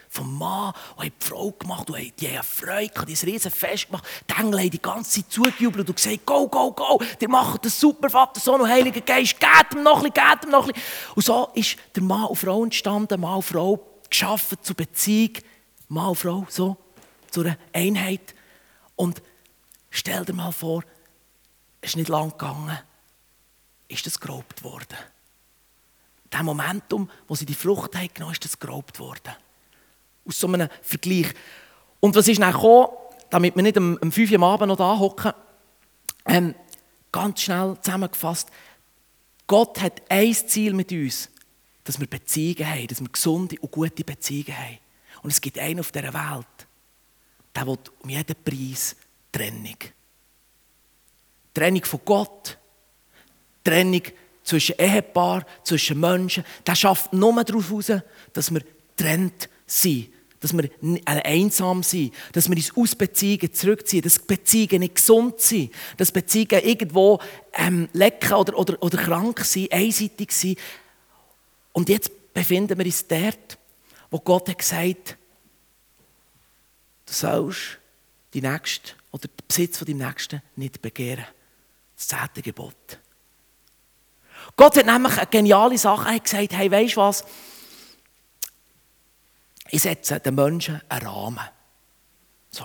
[0.08, 3.50] vom Mann und haben die Frau gemacht und die haben Freude gehabt, haben ein riesen
[3.50, 4.04] Fest gemacht.
[4.28, 7.78] Die Engel haben die ganze Zeit zugejubelt und gesagt, go, go, go, die machen das
[7.78, 10.72] super, Vater, Sohn und Heiliger Geist, geht ihm noch ein bisschen, geht ihm noch ein
[10.72, 11.14] bisschen.
[11.14, 15.34] Und so ist der Mann und Frau entstanden, Mann und Frau geschaffen zur Beziehung,
[15.88, 16.76] Mann und Frau, so,
[17.30, 18.34] zu einer Einheit.
[18.96, 19.22] Und
[19.90, 20.82] stell dir mal vor,
[21.80, 22.78] es ist nicht lang gegangen,
[23.88, 24.98] ist das geraubt worden.
[26.32, 29.34] Der Momentum, wo sie die Frucht haben genommen, ist das geraubt worden
[30.26, 31.32] aus so einem Vergleich.
[32.00, 32.88] Und was ist dann gekommen,
[33.30, 35.32] damit wir nicht am, am 5 Uhr am Abend noch da hocken,
[36.26, 36.54] ähm,
[37.12, 38.48] ganz schnell zusammengefasst,
[39.46, 41.28] Gott hat ein Ziel mit uns,
[41.84, 44.78] dass wir Beziehungen haben, dass wir gesunde und gute Beziehungen haben.
[45.22, 46.46] Und es gibt einen auf dieser Welt,
[47.54, 48.96] der will um jeden Preis
[49.32, 49.76] Trennung.
[51.52, 52.58] Trennung von Gott,
[53.64, 54.02] Trennung
[54.42, 57.92] zwischen Ehepaar, zwischen Menschen, der schafft nur darauf heraus,
[58.32, 58.62] dass wir
[58.96, 60.70] trennt sind dass wir
[61.04, 66.64] einsam sind, dass wir uns aus Beziehungen zurückziehen, dass Beziehungen nicht gesund sind, dass Beziehungen
[66.64, 67.20] irgendwo
[67.52, 70.58] ähm, lecken oder, oder, oder krank sind, einseitig sind.
[71.72, 73.58] Und jetzt befinden wir uns dort,
[74.10, 75.18] wo Gott hat gesagt
[77.10, 77.78] du sollst
[78.32, 81.26] die Nächste oder den Besitz von deinem Nächsten nicht begehren.
[81.96, 82.98] Das zehnte Gebot.
[84.56, 87.24] Gott hat nämlich eine geniale Sache gesagt, hey, weißt du was,
[89.70, 91.44] ich setze den Menschen einen Rahmen.
[92.50, 92.64] So.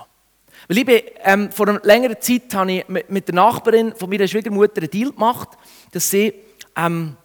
[0.67, 4.09] Weil ich bin, ähm, vor einer längeren Zeit habe ich mit, mit der Nachbarin von
[4.09, 5.49] meiner Schwiegermutter einen Deal gemacht,
[5.91, 6.33] dass sie,
[6.75, 7.15] ähm,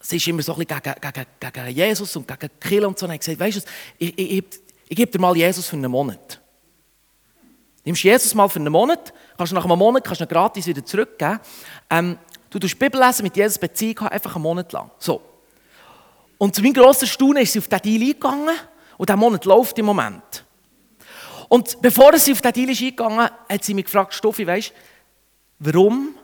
[0.00, 3.06] sie ist immer so ein bisschen gegen, gegen, gegen Jesus und gegen Kill und so,
[3.06, 4.44] und ich gesagt, weißt du, ich, ich, ich,
[4.88, 6.40] ich gebe dir mal Jesus für einen Monat.
[7.84, 10.84] Nimmst Jesus mal für einen Monat, kannst du nach einem Monat kannst du gratis wieder
[10.84, 11.38] zurückgeben.
[11.90, 12.18] Ähm,
[12.50, 14.90] du tust Bibel lesen, mit Jesus Beziehung haben, einfach einen Monat lang.
[14.98, 15.20] So.
[16.38, 18.56] Und zu meinem grossen Staunen ist sie auf diesen Deal eingegangen
[18.96, 20.44] und dieser Monat läuft im Moment.
[21.48, 24.72] Und bevor sie auf diesen Deal ist eingegangen hat sie mich gefragt, Stoffi, weißt
[25.58, 26.14] warum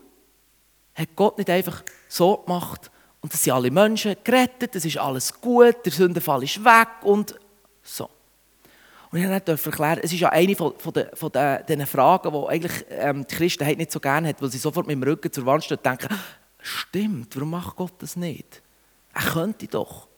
[0.94, 5.40] hat Gott nicht einfach so gemacht und es sind alle Menschen gerettet, es ist alles
[5.40, 7.34] gut, der Sündenfall ist weg und
[7.82, 8.08] so.
[9.10, 12.48] Und ich durfte erklären, es ist ja eine von, von, den, von den Fragen, die
[12.48, 15.46] eigentlich ähm, die Christenheit nicht so gerne hat, weil sie sofort mit dem Rücken zur
[15.46, 16.08] Wand stehen und denken,
[16.60, 18.62] stimmt, warum macht Gott das nicht?
[19.14, 20.08] Er könnte doch.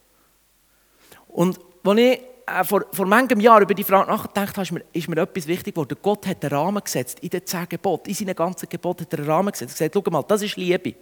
[1.29, 4.85] Und als ich äh, vor, vor manchem Jahr über die Frage nachgedacht habe, ist mir,
[4.93, 5.97] ist mir etwas wichtig geworden.
[6.03, 9.21] Gott hat einen Rahmen gesetzt, in den zehn Geboten, in seinen ganzen Geboten hat er
[9.21, 9.81] einen Rahmen gesetzt.
[9.81, 10.95] Er hat gesagt, schau mal, das ist Liebe.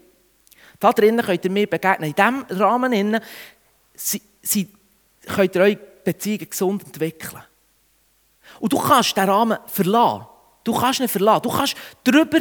[0.79, 2.11] Da drinnen könnt ihr mir begegnen.
[2.11, 3.20] In diesem Rahmen innen,
[3.94, 4.68] sie, sie,
[5.26, 7.42] könnt ihr eure Beziehungen gesund entwickeln.
[8.59, 10.26] Und du kannst diesen Rahmen verlassen.
[10.64, 11.42] Du kannst ihn verlassen.
[11.42, 12.40] Du kannst drüber,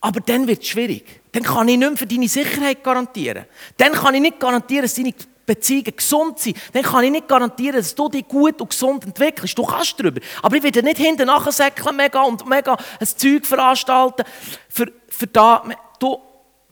[0.00, 1.20] aber dann wird es schwierig.
[1.36, 3.44] Dann kann ich nicht mehr für deine Sicherheit garantieren.
[3.76, 5.12] Dann kann ich nicht garantieren, dass deine
[5.44, 6.56] Beziehungen gesund sind.
[6.72, 9.58] Dann kann ich nicht garantieren, dass du dich gut und gesund entwickelst.
[9.58, 10.22] Du kannst drüber.
[10.40, 14.24] Aber ich werde nicht hinten nachsäckeln mega und mega ein Zeug veranstalten.
[14.70, 15.62] Für, für da,
[15.98, 16.18] du,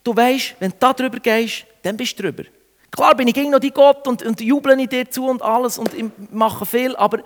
[0.03, 2.45] du weißt, wenn du da drüber gehst, dann bist du drüber.
[2.91, 5.77] Klar bin ich gegen noch die Gott und, und jubeln in dir zu und alles
[5.77, 7.19] und ich mache viel, aber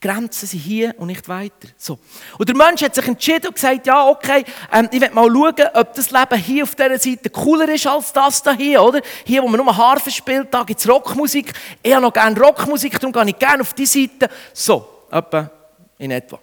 [0.00, 1.68] Grenzen sind hier und nicht weiter.
[1.76, 1.98] So.
[2.38, 5.68] Und der Mensch hat sich entschieden und gesagt, ja, okay, ähm, ich will mal schauen,
[5.74, 9.02] ob das Leben hier auf dieser Seite cooler ist als das da hier, oder?
[9.24, 11.52] Hier, wo man nur Harfe spielt, da gibt es Rockmusik.
[11.82, 14.30] Ich habe noch gerne Rockmusik, darum gehe ich gerne auf die Seite.
[14.54, 15.50] So, etwa
[15.98, 16.38] in etwa.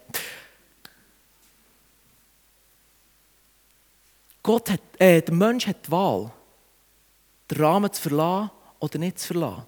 [4.44, 6.32] Gott hat, äh, der Mensch hat die Wahl,
[7.50, 9.66] den Rahmen zu verlassen oder nicht zu verlassen.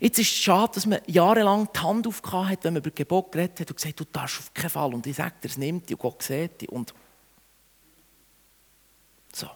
[0.00, 3.30] Jetzt ist es schade, dass man jahrelang die Hand aufgehauen hat, wenn man über Gebot
[3.32, 4.94] geredet hat und gesagt du darfst auf keinen Fall.
[4.94, 6.70] Und ich sage dir, es nimmt dich und Gott sieht dich.
[6.70, 6.94] Und
[9.34, 9.46] so.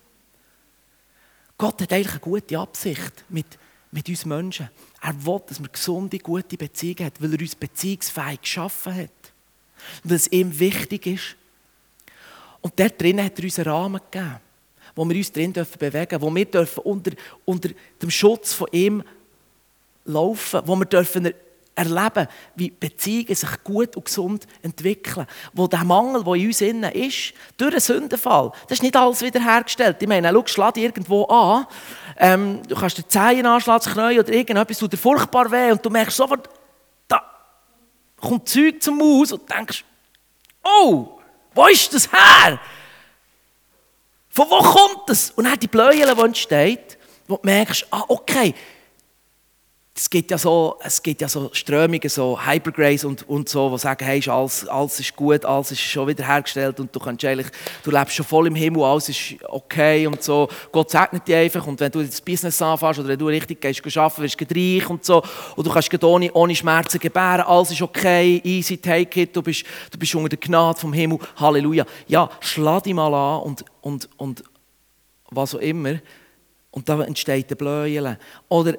[1.56, 3.46] Gott hat eigentlich eine gute Absicht mit,
[3.90, 4.68] mit uns Menschen.
[5.00, 9.32] Er will, dass wir gesunde, gute Beziehungen haben, weil er uns beziehungsfähig geschaffen hat.
[10.02, 11.36] Und dass es ihm wichtig ist.
[12.60, 14.40] Und dort drinnen hat er uns einen Rahmen gegeben,
[14.94, 17.12] wo wir uns drin bewegen dürfen, wo wir dürfen unter,
[17.46, 17.70] unter
[18.02, 19.02] dem Schutz von ihm
[20.04, 21.32] laufen, wo wir dürfen
[21.74, 25.26] erleben, wie Beziehungen sich gut und gesund entwickeln.
[25.52, 29.22] Wo der Mangel, der in uns innen ist, durch einen Sündenfall, das ist nicht alles
[29.22, 29.96] wiederhergestellt.
[30.00, 31.66] Ich meine, schau, schlag irgendwo an,
[32.18, 35.90] ähm, du kannst den Zehen anschlagen, das oder irgendetwas, tut dir furchtbar weh und du
[35.90, 36.48] merkst sofort,
[37.08, 37.22] da
[38.20, 39.84] kommt Zeug zum Haus und denkst,
[40.62, 41.18] oh,
[41.54, 42.58] wo ist das her?
[44.28, 45.30] Von wo kommt das?
[45.30, 48.54] Und dann die Bläuel, die entsteht, wo du merkst, ah, okay,
[49.96, 53.78] es gibt ja so, es gibt ja so Strömungen, so Hypergrace und, und so, die
[53.78, 57.46] sagen, hey, alles, alles ist gut, alles ist schon wieder hergestellt und du kannst eigentlich,
[57.84, 60.48] du lebst schon voll im Himmel, alles ist okay und so.
[60.72, 63.96] Gott segnet dich einfach und wenn du das Business anfängst oder wenn du richtig gehst,
[63.96, 65.22] arbeiten, wirst du reich und so
[65.54, 69.64] und du kannst ohne, ohne Schmerzen gebären, alles ist okay, easy, take it, du bist,
[69.92, 71.86] du bist unter der Gnade vom Himmel, Halleluja.
[72.08, 74.42] Ja, schlag dich mal an und, und, und
[75.30, 76.00] was auch immer
[76.72, 78.18] und da entsteht der Bläuel.
[78.48, 78.74] Oder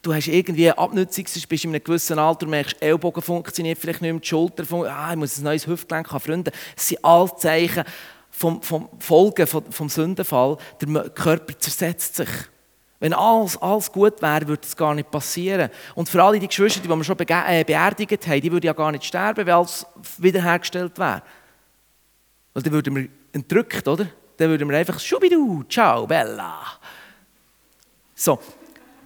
[0.00, 4.20] du hast irgendwie Abnutzungs, bist in einem gewissen Alter, merkst, Ellbogen funktioniert vielleicht nicht mehr,
[4.20, 6.52] die Schulter funktioniert, ah, ich muss ein neues Hüftgelenk haben, Freunde.
[6.74, 7.84] Das sind alle Zeichen
[8.30, 10.56] vom, vom Folgen vom, vom Sündenfall.
[10.80, 12.30] Der Körper zersetzt sich.
[12.98, 15.70] Wenn alles, alles gut wäre, würde das gar nicht passieren.
[15.96, 18.92] Und für alle die Geschwister, die wir schon äh, beerdigt haben, die würden ja gar
[18.92, 19.84] nicht sterben, wenn alles
[20.18, 21.22] wiederhergestellt wäre.
[22.54, 24.06] Weil dann würden wir entrückt, oder?
[24.36, 26.60] Dann würden wir einfach, Schubidu, ciao, Bella.
[28.14, 28.38] So,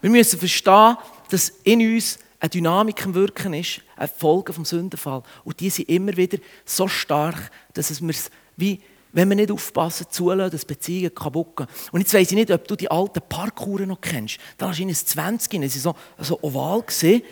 [0.01, 0.97] wir müssen verstehen,
[1.31, 5.23] dass in uns eine Dynamik im Wirken ist, eine Folge vom Sündenfall.
[5.45, 8.15] Und die sind immer wieder so stark, dass es mir
[8.57, 8.81] wie
[9.17, 11.67] wenn wir nicht aufpassen, zulassen, dass Beziehungen kaputt gehen.
[11.91, 14.37] Und jetzt weiss ich nicht, ob du die alten Parkouren noch kennst.
[14.59, 17.23] Da warst du in 20, sie waren so, so oval, gewesen,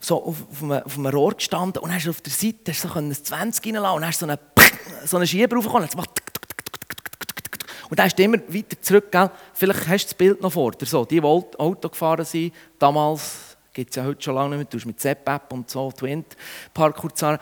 [0.00, 2.92] so auf, auf, einem, auf einem Rohr gestanden und hast auf der Seite hast so
[2.94, 4.38] ein 20 reinlassen und hast so einen,
[5.04, 6.31] so einen Schieber raufgekommen und
[7.92, 9.12] und dann ist immer weiter zurück.
[9.12, 9.30] Gell?
[9.52, 10.86] Vielleicht hast du das Bild noch vor dir.
[10.86, 14.80] So, die, die Auto gefahren sind, damals, gibt es ja heute schon lange nicht mehr,
[14.80, 16.34] du mit Zep-App und so, Twint,
[16.72, 17.38] Parkour zahlen.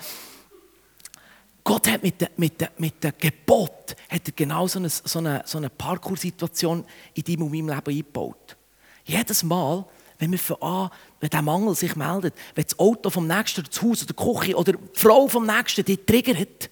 [1.62, 5.20] Gott hat mit dem mit de, mit de Gebot hat er genau so eine, so
[5.20, 6.84] eine, so eine Parkour-Situation
[7.14, 8.56] in deinem und meinem Leben eingebaut.
[9.04, 9.84] Jedes Mal,
[10.18, 13.80] wenn wir von an, wenn der Mangel sich meldet, wenn das Auto vom Nächsten, das
[13.80, 16.70] Haus oder die Küche oder die Frau vom Nächsten die triggert,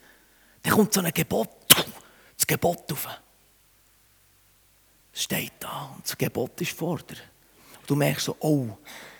[0.65, 1.51] dann kommt so ein Gebot,
[2.37, 3.07] das Gebot auf
[5.23, 7.17] steht da und das Gebot ist vor dir.
[7.87, 8.69] Du merkst so, oh,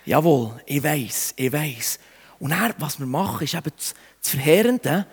[0.05, 1.99] jawohl, ich weiß, ich weiß.
[2.39, 5.07] Und dann, was wir machen, ist eben das, Verheerende,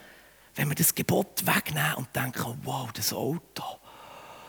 [0.57, 3.63] wenn wir das Gebot wegnehmen und denken, wow, das Auto,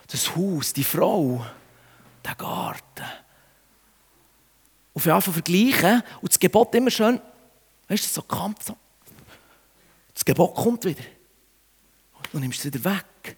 [0.07, 1.45] das Haus, die Frau,
[2.25, 3.05] der Garten.
[4.93, 7.21] Und wir anfangen vergleichen und das Gebot immer schön,
[7.87, 8.73] weißt du, so Kampf,
[10.13, 11.03] das Gebot kommt wieder.
[12.15, 13.37] Und du nimmst es wieder weg.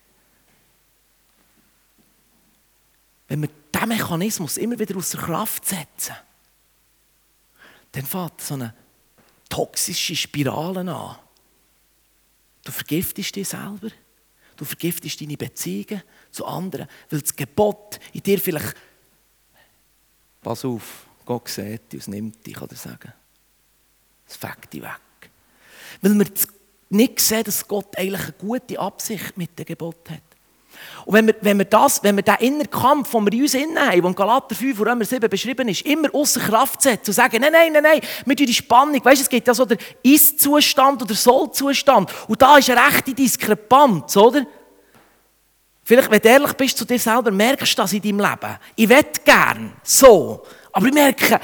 [3.29, 6.15] Wenn wir diesen Mechanismus immer wieder außer Kraft setzen,
[7.91, 8.73] dann fängt so eine
[9.47, 11.17] toxische Spirale an.
[12.63, 13.89] Du vergiftest dich selber,
[14.57, 18.75] du vergiftest deine Beziehungen zu anderen, weil das Gebot in dir vielleicht,
[20.41, 23.13] pass auf, Gott sieht dich und nimmt dich, kann er sagen.
[24.27, 24.99] Das fängt die weg.
[26.01, 26.27] Weil wir
[26.89, 30.28] nicht sehen, dass Gott eigentlich eine gute Absicht mit dem Gebot hat.
[31.05, 33.53] Und wenn wir, wenn wir, das, wenn wir den inneren Kampf, den wir in uns
[33.55, 37.13] haben, der in Galater 5 und Römer 7 beschrieben ist, immer außer Kraft setzen und
[37.13, 39.65] sagen, nein, nein, nein, nein, wir tun die Spannung, weißt du, es gibt ja so
[39.65, 42.11] den Ist-Zustand oder Soll-Zustand.
[42.27, 44.45] Und da ist eine rechte Diskrepanz, oder?
[45.83, 48.57] Vielleicht, wenn du ehrlich bist zu dir selber, merkst du das in deinem Leben.
[48.75, 51.39] Ich will gern so, aber ich merke,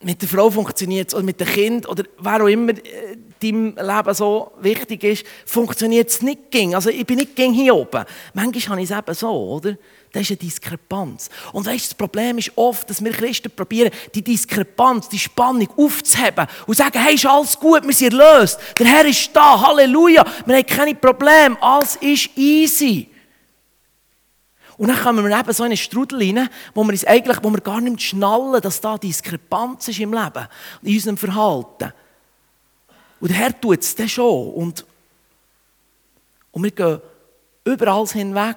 [0.00, 3.76] mit der Frau funktioniert es, oder mit dem Kind, oder wer auch immer äh, deinem
[3.76, 6.74] Leben so wichtig ist, funktioniert es nicht ging.
[6.74, 8.04] Also ich bin nicht ging hier oben.
[8.34, 9.76] Manchmal habe ich es eben so, oder?
[10.12, 11.28] Das ist eine Diskrepanz.
[11.52, 16.46] Und weißt, das Problem ist oft, dass wir Christen probieren, die Diskrepanz, die Spannung aufzuheben
[16.66, 18.58] und sagen, hey, ist alles gut, wir sind erlöst.
[18.78, 20.24] Der Herr ist da, Halleluja.
[20.46, 23.10] Wir haben keine Probleme, alles ist easy.
[24.78, 27.50] Und dann kommen wir eben so in einen Strudel rein, wo wir, uns eigentlich, wo
[27.50, 30.46] wir gar nicht schnallen, dass da Diskrepanz ist im Leben,
[30.82, 31.92] in unserem Verhalten.
[33.20, 34.52] Und der Herr tut es dann schon.
[34.52, 34.84] Und,
[36.52, 37.00] und wir gehen
[37.64, 38.56] überall hinweg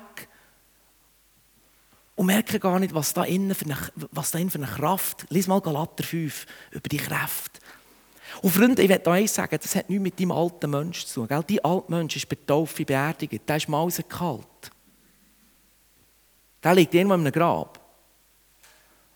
[2.15, 3.77] und merken gar nicht, was da innen für eine,
[4.11, 5.25] was da innen für eine Kraft.
[5.29, 7.59] Lies mal Galater 5 über die Kraft.
[8.41, 11.27] Und Freunde, ich möchte eins sagen, das hat nichts mit deinem alten Mensch zu tun.
[11.27, 11.43] Gell?
[11.47, 13.47] Dein alter Mensch ist bei Taufe beerdigt.
[13.47, 14.45] Der ist mal kalt.
[16.63, 17.79] Der liegt irgendwo in einem Grab.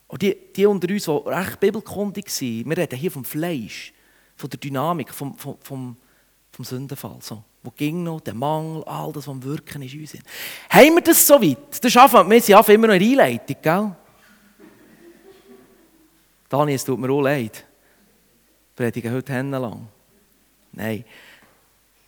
[0.07, 3.93] Und die, die unter uns, die recht bibelkundig sind, wir reden hier vom Fleisch,
[4.43, 5.95] von der Dynamik, vom, vom, vom,
[6.51, 7.15] vom Sündenfall.
[7.21, 7.41] So.
[7.63, 10.17] Wo ging noch, der Mangel, all das, was am Wirken ist in uns.
[10.69, 11.59] Haben wir das so weit?
[11.69, 13.95] Das ist einfach, wir sind immer noch in Einleitung, gell?
[16.49, 17.65] Daniel, es tut mir auch leid.
[18.75, 19.87] Predigen heute lang.
[20.73, 21.05] Nein.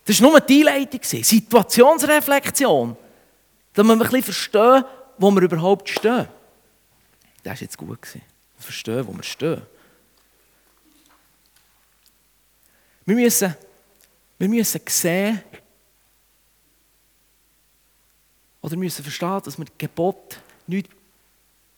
[0.03, 0.99] Das war nur die Einleitung.
[1.03, 2.97] Situationsreflexion.
[3.71, 4.83] Damit wir ein bisschen verstehen,
[5.17, 6.27] wo wir überhaupt stehen.
[7.43, 7.99] Das war jetzt gut.
[8.57, 9.61] Verstehen, wo wir stehen.
[13.05, 13.55] Wir müssen,
[14.37, 15.41] wir müssen sehen,
[18.61, 20.89] oder müssen verstehen, dass wir Gebot nicht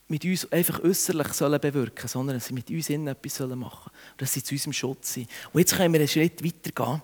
[0.08, 4.16] mit uns einfach äußerlich sollen bewirken sondern dass sie mit uns innen etwas machen sollen.
[4.16, 5.28] Dass sie zu unserem Schutz sind.
[5.52, 7.02] Und jetzt können wir einen Schritt weiter gehen.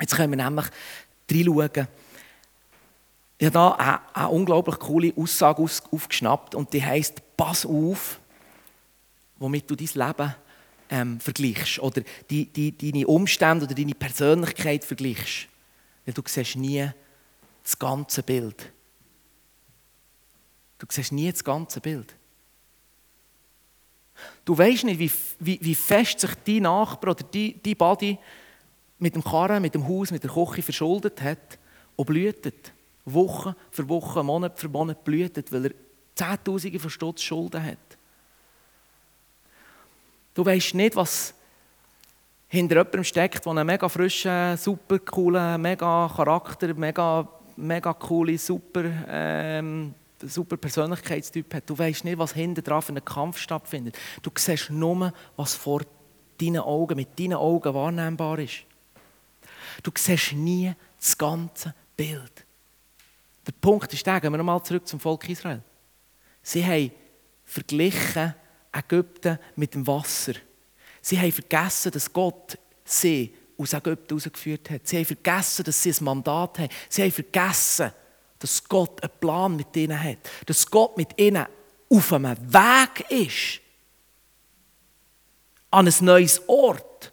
[0.00, 0.66] Jetzt können wir nämlich
[1.28, 1.88] reinschauen.
[3.38, 8.20] Ich habe hier eine, eine unglaublich coole Aussage aufgeschnappt und die heisst, pass auf,
[9.36, 10.34] womit du dein Leben
[10.92, 15.48] ähm, vergleichst oder die, die, deine Umstände oder deine Persönlichkeit vergleichst.
[16.04, 16.86] Weil du siehst nie
[17.62, 18.70] das ganze Bild.
[20.78, 22.14] Du siehst nie das ganze Bild.
[24.44, 28.18] Du weißt nicht, wie, wie, wie fest sich dein Nachbar oder dein, dein Body
[28.98, 31.58] mit dem Karren, mit dem Haus, mit der Küche verschuldet hat
[31.96, 32.72] und blühtet.
[33.06, 35.72] Woche für Woche, Monat für Monat blühtet, weil er
[36.14, 37.98] Zehntausende von Stutz Schulden hat.
[40.34, 41.34] Du weißt nicht, was
[42.48, 48.84] hinter jemandem steckt, der einen mega frischen, super coolen, mega Charakter, mega, mega coole, super,
[49.08, 51.68] ähm, super Persönlichkeitstyp hat.
[51.68, 53.98] Du weißt nicht, was hinter dran für einen Kampf stattfindet.
[54.22, 55.82] Du siehst nur, was vor
[56.40, 58.64] deinen Augen, mit deinen Augen wahrnehmbar ist.
[59.82, 62.46] Du siehst nie das ganze Bild.
[63.46, 65.62] Der Punkt ist der, gehen wir nochmal zurück zum Volk Israel.
[66.42, 66.90] Sie haben
[67.44, 68.34] verglichen
[68.72, 70.34] Ägypten mit dem Wasser.
[71.00, 74.86] Sie haben vergessen, dass Gott sie aus Ägypten herausgeführt hat.
[74.86, 76.68] Sie haben vergessen, dass sie ein Mandat haben.
[76.88, 77.92] Sie haben vergessen,
[78.38, 80.18] dass Gott einen Plan mit ihnen hat.
[80.46, 81.46] Dass Gott mit ihnen
[81.88, 83.60] auf einem Weg ist.
[85.70, 87.12] An ein neues Ort.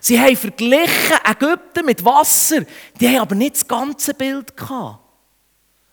[0.00, 2.64] Sie haben verglichen Ägypten mit Wasser.
[3.00, 5.00] Die haben aber nicht das ganze Bild gehabt.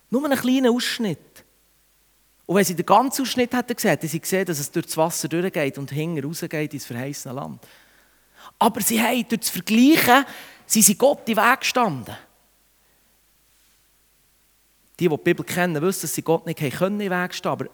[0.09, 1.32] Nur einen kleinen Ausschnitt.
[2.45, 4.97] Und wenn sie den ganzen Ausschnitt hätten gesehen, hätten sie gesehen, dass es durch das
[4.97, 7.65] Wasser durchgeht und hinten rausgeht ins verheißene Land.
[8.59, 10.25] Aber sie haben durch das Vergleichen,
[10.65, 12.15] sie sind Gott in Weg gestanden.
[14.99, 17.51] Die, die die Bibel kennen, wissen, dass sie Gott nicht können in den Weg stehen
[17.51, 17.65] aber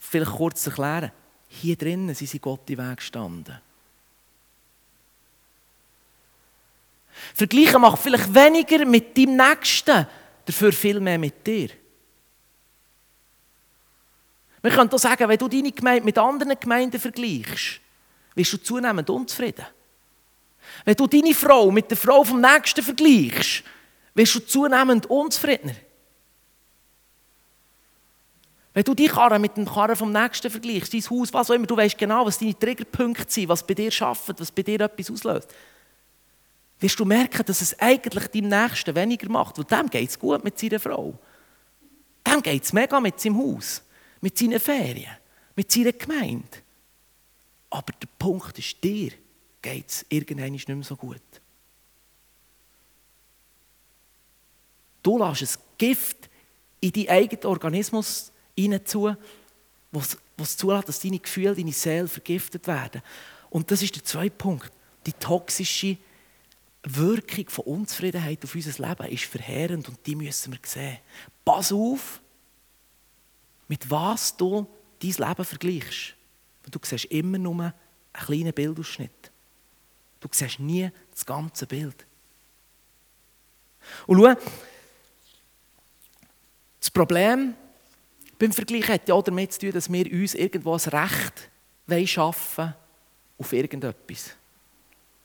[0.00, 1.12] vielleicht kurz erklären.
[1.48, 3.58] Hier drinnen sind sie Gott in Weg gestanden.
[7.34, 10.06] Vergleichen macht vielleicht weniger mit deinem Nächsten,
[10.44, 11.70] dafür viel mehr mit dir.
[14.62, 17.80] Wir können auch sagen, wenn du deine Gemeinde mit anderen Gemeinden vergleichst,
[18.34, 19.66] wirst du zunehmend unzufrieden.
[20.84, 23.62] Wenn du deine Frau mit der Frau vom Nächsten vergleichst,
[24.14, 25.74] wirst du zunehmend unzufriedener.
[28.74, 31.66] Wenn du die Karre mit dem Karren vom Nächsten vergleichst, dein Haus, was auch immer,
[31.66, 35.10] du weißt genau, was deine Triggerpunkte sind, was bei dir arbeitet, was bei dir etwas
[35.10, 35.48] auslöst
[36.80, 39.58] wirst du merken, dass es eigentlich deinem Nächsten weniger macht.
[39.58, 41.18] Weil dem geht es gut mit seiner Frau.
[42.26, 43.82] Dem geht es mega mit seinem Haus,
[44.20, 45.16] mit seinen Ferien,
[45.54, 46.58] mit seiner Gemeinde.
[47.70, 49.12] Aber der Punkt ist, dir
[49.60, 51.20] geht es irgendwann nicht mehr so gut.
[55.02, 56.28] Du lässt ein Gift
[56.80, 59.14] in deinen eigenen Organismus hineinzu,
[59.90, 63.02] was zulässt, dass deine Gefühle, deine Seele vergiftet werden.
[63.50, 64.70] Und das ist der zweite Punkt.
[65.06, 65.96] Die toxische
[66.82, 70.98] Wirkung von Unzufriedenheit auf unser Leben ist verheerend und die müssen wir sehen.
[71.44, 72.20] Pass auf,
[73.68, 74.66] mit was du
[75.00, 76.14] dein Leben vergleichst.
[76.70, 77.72] Du siehst immer nur einen
[78.12, 79.30] kleinen Bildausschnitt.
[80.20, 82.06] Du siehst nie das ganze Bild.
[84.06, 84.34] Und schau,
[86.80, 87.54] das Problem
[88.38, 90.80] beim Vergleich hat ja auch damit zu tun, dass wir uns irgendwo ein
[91.88, 92.74] Recht schaffen
[93.38, 94.30] auf irgendetwas.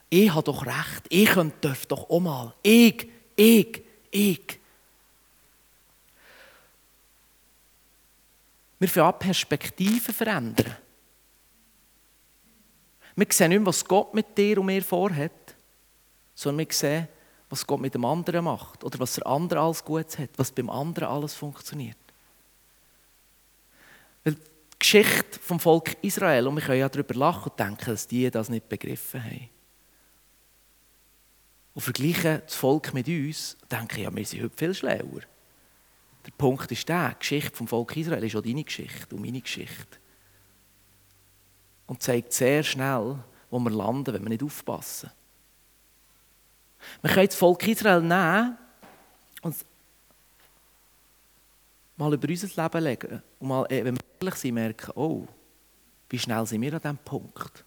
[0.09, 1.05] Ich habe doch Recht.
[1.09, 1.29] Ich
[1.61, 2.53] darf doch auch mal.
[2.61, 3.81] Ich, ich,
[4.11, 4.59] ich.
[8.83, 10.75] Wir fangen Perspektiven verändern.
[13.15, 15.55] Wir sehen nicht mehr, was Gott mit dir und mir vorhat,
[16.35, 17.07] sondern wir sehen,
[17.49, 20.69] was Gott mit dem anderen macht oder was der andere alles Gutes hat, was beim
[20.69, 21.95] anderen alles funktioniert.
[24.25, 24.41] Weil die
[24.79, 28.49] Geschichte vom Volk Israel, und wir können ja darüber lachen und denken, dass die das
[28.49, 29.49] nicht begriffen haben.
[31.73, 35.21] Und vergleichen das Volk mit uns, denken, ja, wir sind heute viel schlauer.
[36.25, 39.41] Der Punkt ist der, die Geschichte vom Volk Israel ist auch deine Geschichte und meine
[39.41, 39.97] Geschichte.
[41.87, 43.17] Und zeigt sehr schnell,
[43.49, 45.11] wo wir landen, wenn wir nicht aufpassen.
[47.01, 48.57] Wir können das Volk Israel nehmen
[49.41, 49.55] und
[51.97, 55.27] mal über unser Leben legen und mal, wenn wir ehrlich merken, oh,
[56.09, 57.63] wie schnell sind wir an diesem Punkt,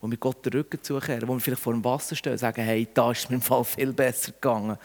[0.00, 2.62] wo wir Gott den Rücken zukehren, wo wir vielleicht vor dem Wasser stehen und sagen,
[2.62, 4.78] hey, da ist es mir im Fall viel besser gegangen.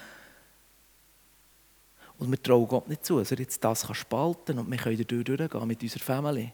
[2.17, 4.97] Und wir trauen Gott nicht zu, dass er jetzt das kann spalten und wir können
[4.97, 6.53] dadurch durchgehen mit unserer Familie,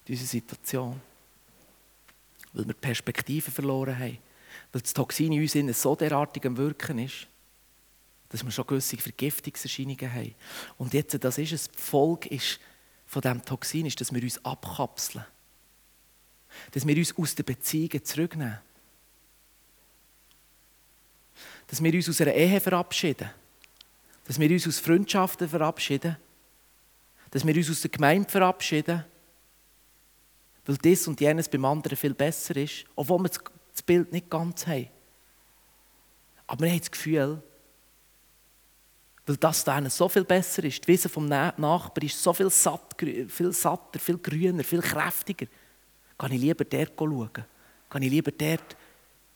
[0.00, 1.00] mit unserer Situation.
[2.52, 4.18] Weil wir Perspektiven verloren haben.
[4.72, 7.26] Weil das Toxin in uns so derartig am Wirken ist,
[8.28, 10.34] dass wir schon gewisse Vergiftungserscheinungen haben.
[10.78, 12.60] Und jetzt, das ist es, die Folge ist
[13.06, 15.24] von diesem Toxin, ist, dass wir uns abkapseln.
[16.70, 18.58] Dass wir uns aus den Beziehungen zurücknehmen.
[21.66, 23.30] Dass wir uns aus einer Ehe verabschieden
[24.24, 26.16] dass wir uns aus Freundschaften verabschieden,
[27.30, 29.04] dass wir uns aus der Gemeinde verabschieden,
[30.66, 34.66] weil das und jenes beim anderen viel besser ist, obwohl wir das Bild nicht ganz
[34.66, 34.88] haben.
[36.46, 37.42] Aber wir haben das Gefühl,
[39.26, 42.94] weil das da so viel besser ist, die Wiese vom Nachbarn ist so viel, satt,
[43.00, 45.46] viel satter, viel grüner, viel kräftiger,
[46.18, 47.44] kann ich lieber dort schauen.
[47.88, 48.76] Kann ich lieber dort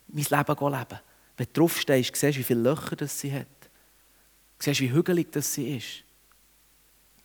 [0.09, 1.01] mein Leben leben.
[1.36, 3.47] Wenn du draufstehst, siehst du, wie viele Löcher das sie hat.
[4.59, 6.04] Siehst, wie hügelig das sie ist.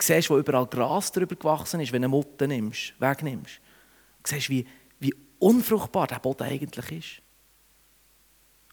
[0.00, 3.60] Siehst, wo überall Gras drüber gewachsen ist, wenn du eine Mutter nimmst, wegnimmst.
[4.24, 4.66] Siehst, wie,
[5.00, 7.22] wie unfruchtbar der Boden eigentlich ist.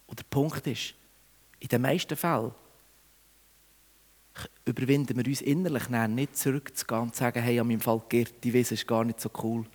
[0.08, 0.94] Und der Punkt ist,
[1.60, 2.52] in den meisten Fällen
[4.66, 8.54] überwinden wir uns innerlich nicht zurückzugehen und zu sagen, hey, an meinem Fall Gerd, die
[8.54, 9.66] Wiese ist gar nicht so cool.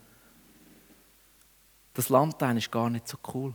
[1.94, 3.54] Das Land ist gar nicht so cool.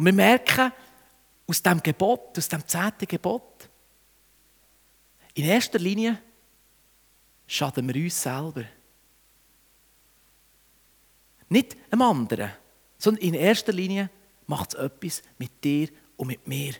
[0.00, 0.72] Und wir merken
[1.46, 3.68] aus dem Gebot, aus dem zehnten Gebot,
[5.34, 6.18] in erster Linie
[7.46, 8.64] schaden wir uns selber.
[11.50, 12.50] Nicht einem anderen,
[12.96, 14.08] sondern in erster Linie
[14.46, 16.72] macht es etwas mit dir und mit mir.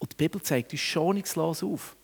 [0.00, 1.96] Und die Bibel zeigt uns schonungslos auf,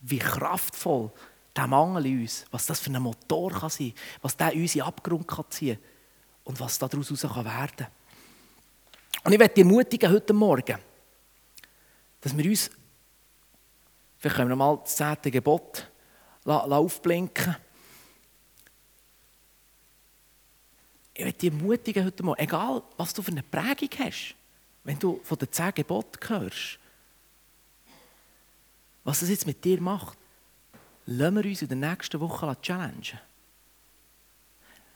[0.00, 1.12] wie kraftvoll
[1.54, 4.88] der Mangel in uns, was das für ein Motor kann sein was der in unseren
[4.88, 5.89] Abgrund kann ziehen kann
[6.44, 7.86] und was daraus werden kann.
[9.24, 10.78] Und ich möchte dich ermutigen heute Morgen,
[12.20, 12.70] dass wir uns,
[14.18, 15.86] vielleicht können wir mal das zehnte Gebot
[16.44, 17.56] aufblinken.
[21.14, 24.34] Ich möchte dich ermutigen heute Morgen, egal was du für eine Prägung hast,
[24.84, 26.78] wenn du von den zehn Geboten hörst,
[29.04, 30.16] was das jetzt mit dir macht,
[31.06, 33.20] lassen wir uns in der nächsten Woche challengen.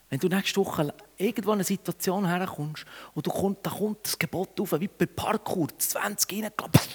[0.09, 2.85] Wenn du nächste Woche irgendwo in eine Situation herkommst
[3.15, 6.89] und du kommst, da kommt das Gebot auf, wie bei Parkour, 20 reingeklappt,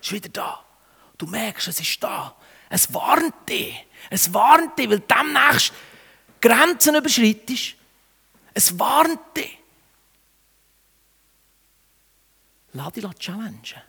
[0.00, 0.64] ist wieder da.
[1.18, 2.34] Du merkst, es ist da.
[2.70, 3.74] Es warnt dich.
[4.08, 5.72] Es warnt dich, weil demnächst
[6.40, 7.74] Grenzen überschreitest.
[8.54, 9.58] Es warnt dich.
[12.72, 13.82] Lass dich challengen.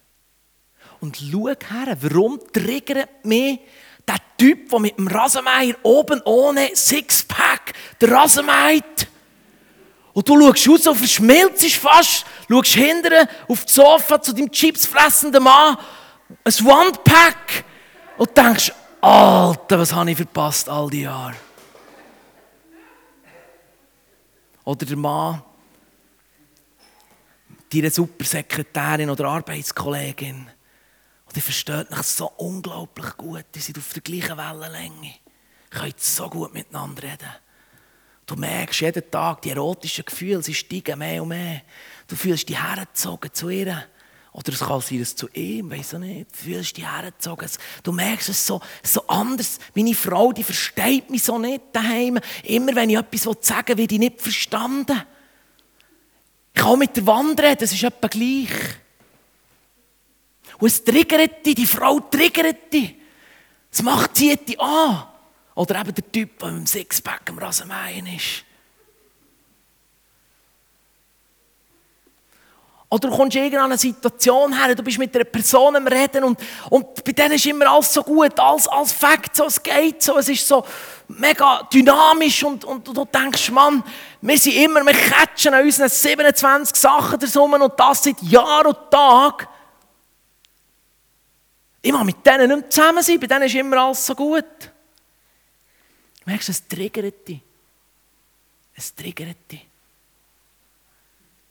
[0.99, 3.59] Und schau her, warum triggert mich
[4.07, 8.81] der Typ, der mit dem Rasenmeier oben ohne Sixpack der Rasenmeier
[10.13, 15.43] und du schaust raus und verschmilzt fast, schaust hinterher auf das Sofa zu deinem chipsfressenden
[15.43, 15.77] Mann,
[16.43, 17.65] ein One-Pack
[18.17, 21.35] Und denkst, Alter, was habe ich verpasst all die Jahre?
[24.63, 25.41] Oder der Mann,
[27.73, 30.49] deine super Sekretärin oder Arbeitskollegin.
[31.25, 33.45] Und ihr versteht mich so unglaublich gut.
[33.55, 35.07] Ihr seid auf der gleichen Wellenlänge.
[35.73, 37.31] Ihr könnt so gut miteinander reden.
[38.31, 41.63] Du merkst jeden Tag, die erotischen Gefühle, sie steigen mehr und mehr.
[42.07, 43.83] Du fühlst dich hergezogen zu ihr.
[44.31, 46.31] Oder es kann sein, dass zu ihm, weiß ich nicht.
[46.31, 47.49] Du fühlst dich hergezogen.
[47.83, 49.59] Du merkst es so, so anders.
[49.75, 52.19] Meine Frau, die versteht mich so nicht daheim.
[52.43, 55.03] Immer wenn ich etwas sagen will, werde ich nicht verstanden.
[56.53, 58.49] Ich kann auch mit der Wand reden, das ist etwa gleich.
[60.57, 62.95] Und es triggert dich, die Frau triggert dich.
[63.69, 65.10] Es macht, zieht dich an.
[65.55, 68.45] Oder eben der Typ, der mit dem Sixpack am Rasenmähen ist.
[72.93, 76.37] Oder du kommst in eine Situation her, du bist mit einer Person am Reden und,
[76.69, 80.17] und bei denen ist immer alles so gut, alles, alles Fakt, so, es geht so,
[80.17, 80.65] es ist so
[81.07, 83.81] mega dynamisch und, und, und du denkst, Mann,
[84.19, 88.91] wir sind immer, wir catchen an unseren 27 Sachen zusammen und das seit Jahr und
[88.91, 89.47] Tag.
[91.81, 94.70] Ich mag mit denen nicht mehr zusammen sein, bei denen ist immer alles so gut.
[96.31, 97.41] Du merkst, es triggert dich.
[98.73, 99.67] Es triggert dich.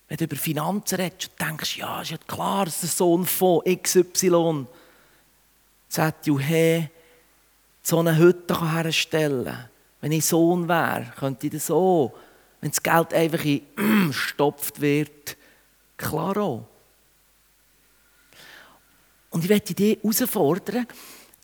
[0.08, 3.60] Wenn du über Finanzen redest und denkst, ja, ist ja klar, dass der Sohn von
[3.62, 4.66] XY
[6.24, 6.88] du, hey,
[7.82, 9.68] so eine Hütte herstellen kann.
[10.00, 12.14] Wenn ich Sohn wäre, könnte ich das so.
[12.62, 13.66] Wenn das Geld einfach in
[14.08, 15.36] gestopft wird,
[15.98, 16.66] klar auch.
[19.28, 20.86] Und ich möchte dich herausfordern,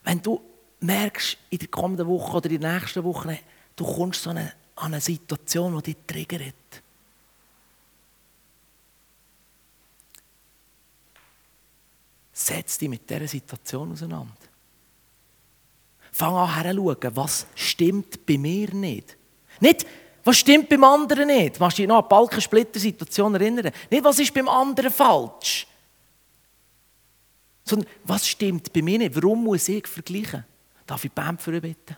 [0.04, 0.40] wenn du
[0.80, 3.38] merkst, in der kommenden Woche oder in der nächsten Woche,
[3.74, 6.54] du kommst so eine, an eine Situation, die dich triggert.
[12.32, 14.34] Setz dich mit dieser Situation auseinander.
[16.12, 19.16] Fang an herzuschauen, was stimmt bei mir nicht.
[19.60, 19.86] Nicht,
[20.24, 21.60] was stimmt beim anderen nicht.
[21.60, 23.70] Machst du dich noch an die Balkensplitter-Situation erinnern?
[23.90, 25.66] Nicht, was ist beim anderen falsch.
[27.64, 29.14] Sondern, was stimmt bei mir nicht?
[29.14, 30.44] Warum muss ich vergleichen?
[30.86, 31.96] Darf ich Bam für bitten?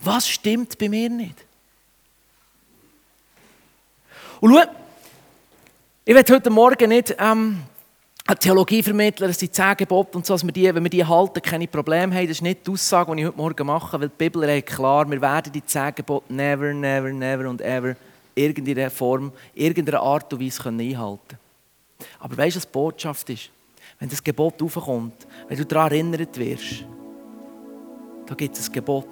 [0.00, 1.44] Was stimmt bei mir nicht?
[4.40, 4.64] Und schau,
[6.04, 7.62] ich werde heute Morgen nicht ähm,
[8.40, 11.40] Theologie vermitteln, dass die zehn Gebote und so, dass wir die, wenn wir die halten,
[11.42, 12.26] keine Probleme haben.
[12.26, 15.08] Das ist nicht die Aussage, die ich heute Morgen mache, weil die Bibel redet klar,
[15.08, 15.92] wir werden die zehn
[16.28, 17.94] never, never, never und ever
[18.34, 21.40] irgendeiner Form, irgendeiner Art und Weise einhalten können.
[22.18, 23.50] Aber weißt du, was die Botschaft ist?
[24.02, 26.84] Wenn das Gebot aufkommt, wenn du daran erinnert wirst,
[28.26, 29.06] da gibt es ein Gebot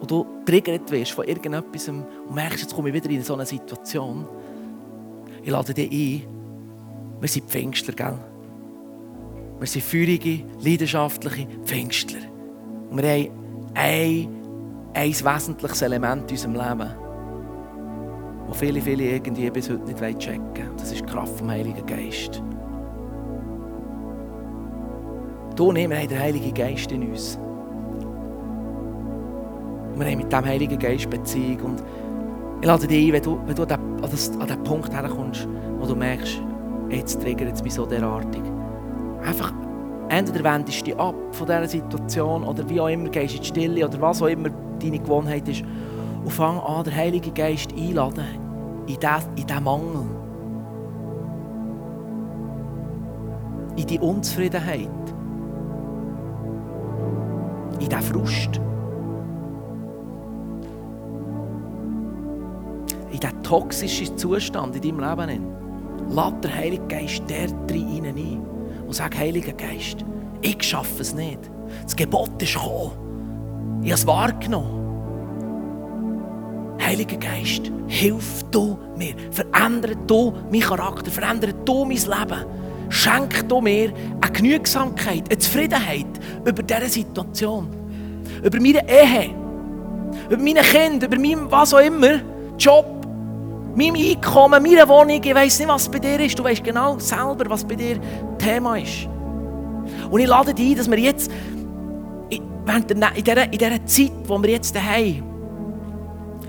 [0.00, 3.44] und du triggert wirst von irgendetwas und merkst, jetzt komme ich wieder in so eine
[3.44, 4.24] Situation,
[5.42, 6.28] ich lade dich ein,
[7.20, 8.18] wir sind Pfingstler, gell?
[9.58, 12.20] Wir sind feurige, leidenschaftliche Pfingstler.
[12.88, 13.30] Und wir haben
[13.74, 14.28] ein,
[14.94, 17.03] ein wesentliches Element in unserem Leben,
[18.54, 20.76] das viele, viele irgendwie bis heute nicht checken wollen.
[20.76, 22.42] Das ist die Kraft vom Heiligen Geist.
[25.56, 27.38] Du und ich, wir haben den Heiligen Geist in uns.
[29.96, 31.60] Wir haben mit dem Heiligen Geist Beziehung.
[31.60, 31.82] Und
[32.60, 35.48] ich lade dich ein, wenn du, du an, den, an den Punkt herkommst,
[35.78, 36.40] wo du merkst,
[36.90, 38.42] jetzt triggert es mich so derartig.
[39.24, 39.52] Einfach,
[40.08, 43.46] entweder wendest du dich ab von dieser Situation oder wie auch immer, gehst in die
[43.46, 44.50] Stille oder was auch immer
[44.80, 45.62] deine Gewohnheit ist
[46.24, 48.43] und fang an, den Heiligen Geist einladen
[48.86, 50.06] in diesen, Mangel.
[53.76, 54.88] In die Unzufriedenheit.
[57.80, 58.60] In diesen Frust.
[63.14, 65.46] in diesen toxischen Zustand in deinem Leben.
[66.10, 68.42] Lass der Heilige Geist der drin ein
[68.86, 70.04] und sag, Heiliger Geist,
[70.42, 71.38] ich schaffe es nicht.
[71.82, 73.80] Das Gebot ist gekommen.
[73.82, 74.83] Ich habe es wahrgenommen.
[76.80, 79.14] Heiliger Geist, hilf du mir.
[79.30, 81.10] Verändere du meinen Charakter.
[81.10, 82.44] Verändere du mein Leben.
[82.90, 86.06] Schenk du mir eine Genügsamkeit, eine Zufriedenheit
[86.44, 87.68] über diese Situation.
[88.42, 89.30] Über meine Ehe.
[90.28, 91.06] Über meine Kinder.
[91.06, 92.20] Über meinen was auch immer.
[92.58, 92.86] Job
[93.76, 95.20] meinem Einkommen, meiner Wohnung.
[95.22, 96.38] Ich weiss nicht, was bei dir ist.
[96.38, 97.98] Du weißt genau selber, was bei dir
[98.38, 99.08] Thema ist.
[100.10, 101.30] Und ich lade dich ein, dass wir jetzt,
[102.30, 105.33] in dieser, Zeit, wo wir jetzt haben,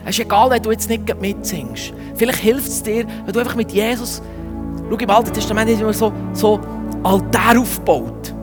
[0.06, 1.94] es ist egal, wenn du jetzt nicht mitsingst.
[2.16, 4.22] Vielleicht hilft es dir, wenn du einfach mit Jesus,
[4.90, 6.60] schau im Alten Testament ist immer so, so
[7.04, 8.34] Altar aufgebaut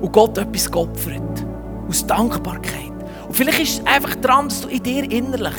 [0.00, 1.44] und Gott etwas geopfert.
[1.88, 2.92] Aus Dankbarkeit.
[3.26, 5.54] Und vielleicht ist es einfach dran, dass du in dir innerlich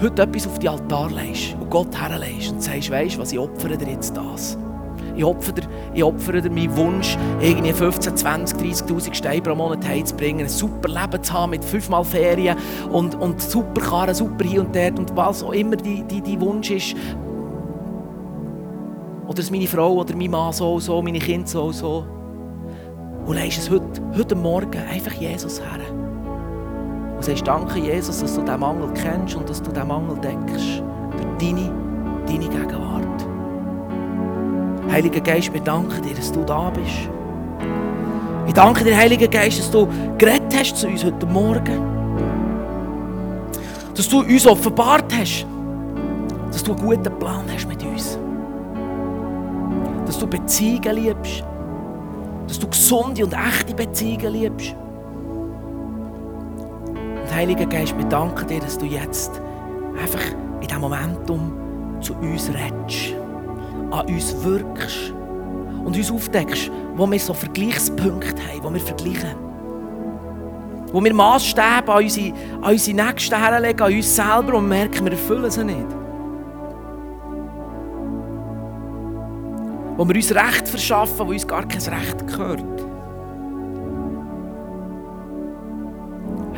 [0.00, 3.38] heute etwas auf die Altar legst und Gott herlegst und sagst, weißt du was, ich
[3.38, 4.58] opfere dir jetzt das.
[5.16, 5.62] Ich opfere
[5.94, 11.22] ich opfere meinen Wunsch, irgendwie 15, 20, 30'000 Steine pro Monat heimzubringen, ein super Leben
[11.22, 12.56] zu haben mit fünfmal Ferien
[12.92, 16.40] und, und super Karren, super hier und dort und was auch immer dein die, die
[16.40, 16.94] Wunsch ist.
[19.26, 22.04] Oder dass meine Frau oder mein Mann so so, meine Kinder so so.
[23.26, 25.80] Und leist es heute, heute Morgen einfach Jesus her.
[27.16, 30.82] Und sagst, danke Jesus, dass du diesen Mangel kennst und dass du diesen Mangel deckst.
[31.10, 31.72] Durch deine,
[32.26, 33.25] deine Gegenwart.
[34.90, 37.08] Heiliger Geist, wir danken dir, dass du da bist.
[38.46, 41.82] Ich danke dir, Heiliger Geist, dass du geredet hast zu uns heute Morgen.
[43.94, 45.46] Dass du uns offenbart hast,
[46.52, 48.18] dass du einen guten Plan hast mit uns.
[50.06, 51.44] Dass du Beziehungen liebst.
[52.46, 54.76] Dass du gesunde und echte Beziehungen liebst.
[57.24, 59.42] Und Heiliger Geist, wir danken dir, dass du jetzt
[60.00, 60.22] einfach
[60.60, 61.52] in diesem Momentum
[62.00, 63.16] zu uns redest,
[63.90, 65.12] an uns wirkst
[65.84, 69.34] und uns aufdeckst, wo wir so Vergleichspunkte haben, wo wir vergleichen.
[70.92, 72.32] Wo wir Maßstäbe an unsere,
[72.62, 75.86] an unsere Nächsten herlegen, an uns selber und merken, wir erfüllen sie nicht.
[79.96, 82.64] Wo wir uns Recht verschaffen, wo uns gar kein Recht gehört.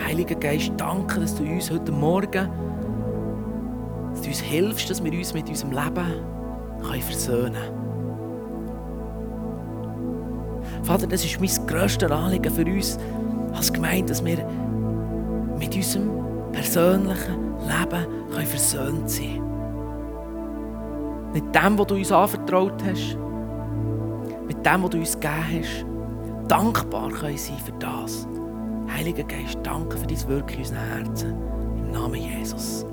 [0.06, 2.48] Heiliger Geist, danke, dass du uns heute Morgen
[4.18, 6.37] dass du uns hilfst, dass wir uns mit unserem Leben
[6.82, 7.88] versöhnen können.
[10.82, 12.98] Vater, das ist mein grösstes Anliegen für uns
[13.52, 14.38] als Gemeinde, dass wir
[15.58, 16.10] mit unserem
[16.52, 18.06] persönlichen Leben
[18.46, 19.48] versöhnt sein können.
[21.32, 23.18] Mit dem, was du uns anvertraut hast,
[24.46, 25.84] mit dem, was du uns gegeben hast,
[26.48, 28.26] dankbar können sein für das.
[28.90, 31.34] Heiliger Geist, danke für dein Wirken in unseren Herzen.
[31.76, 32.87] Im Namen Jesus.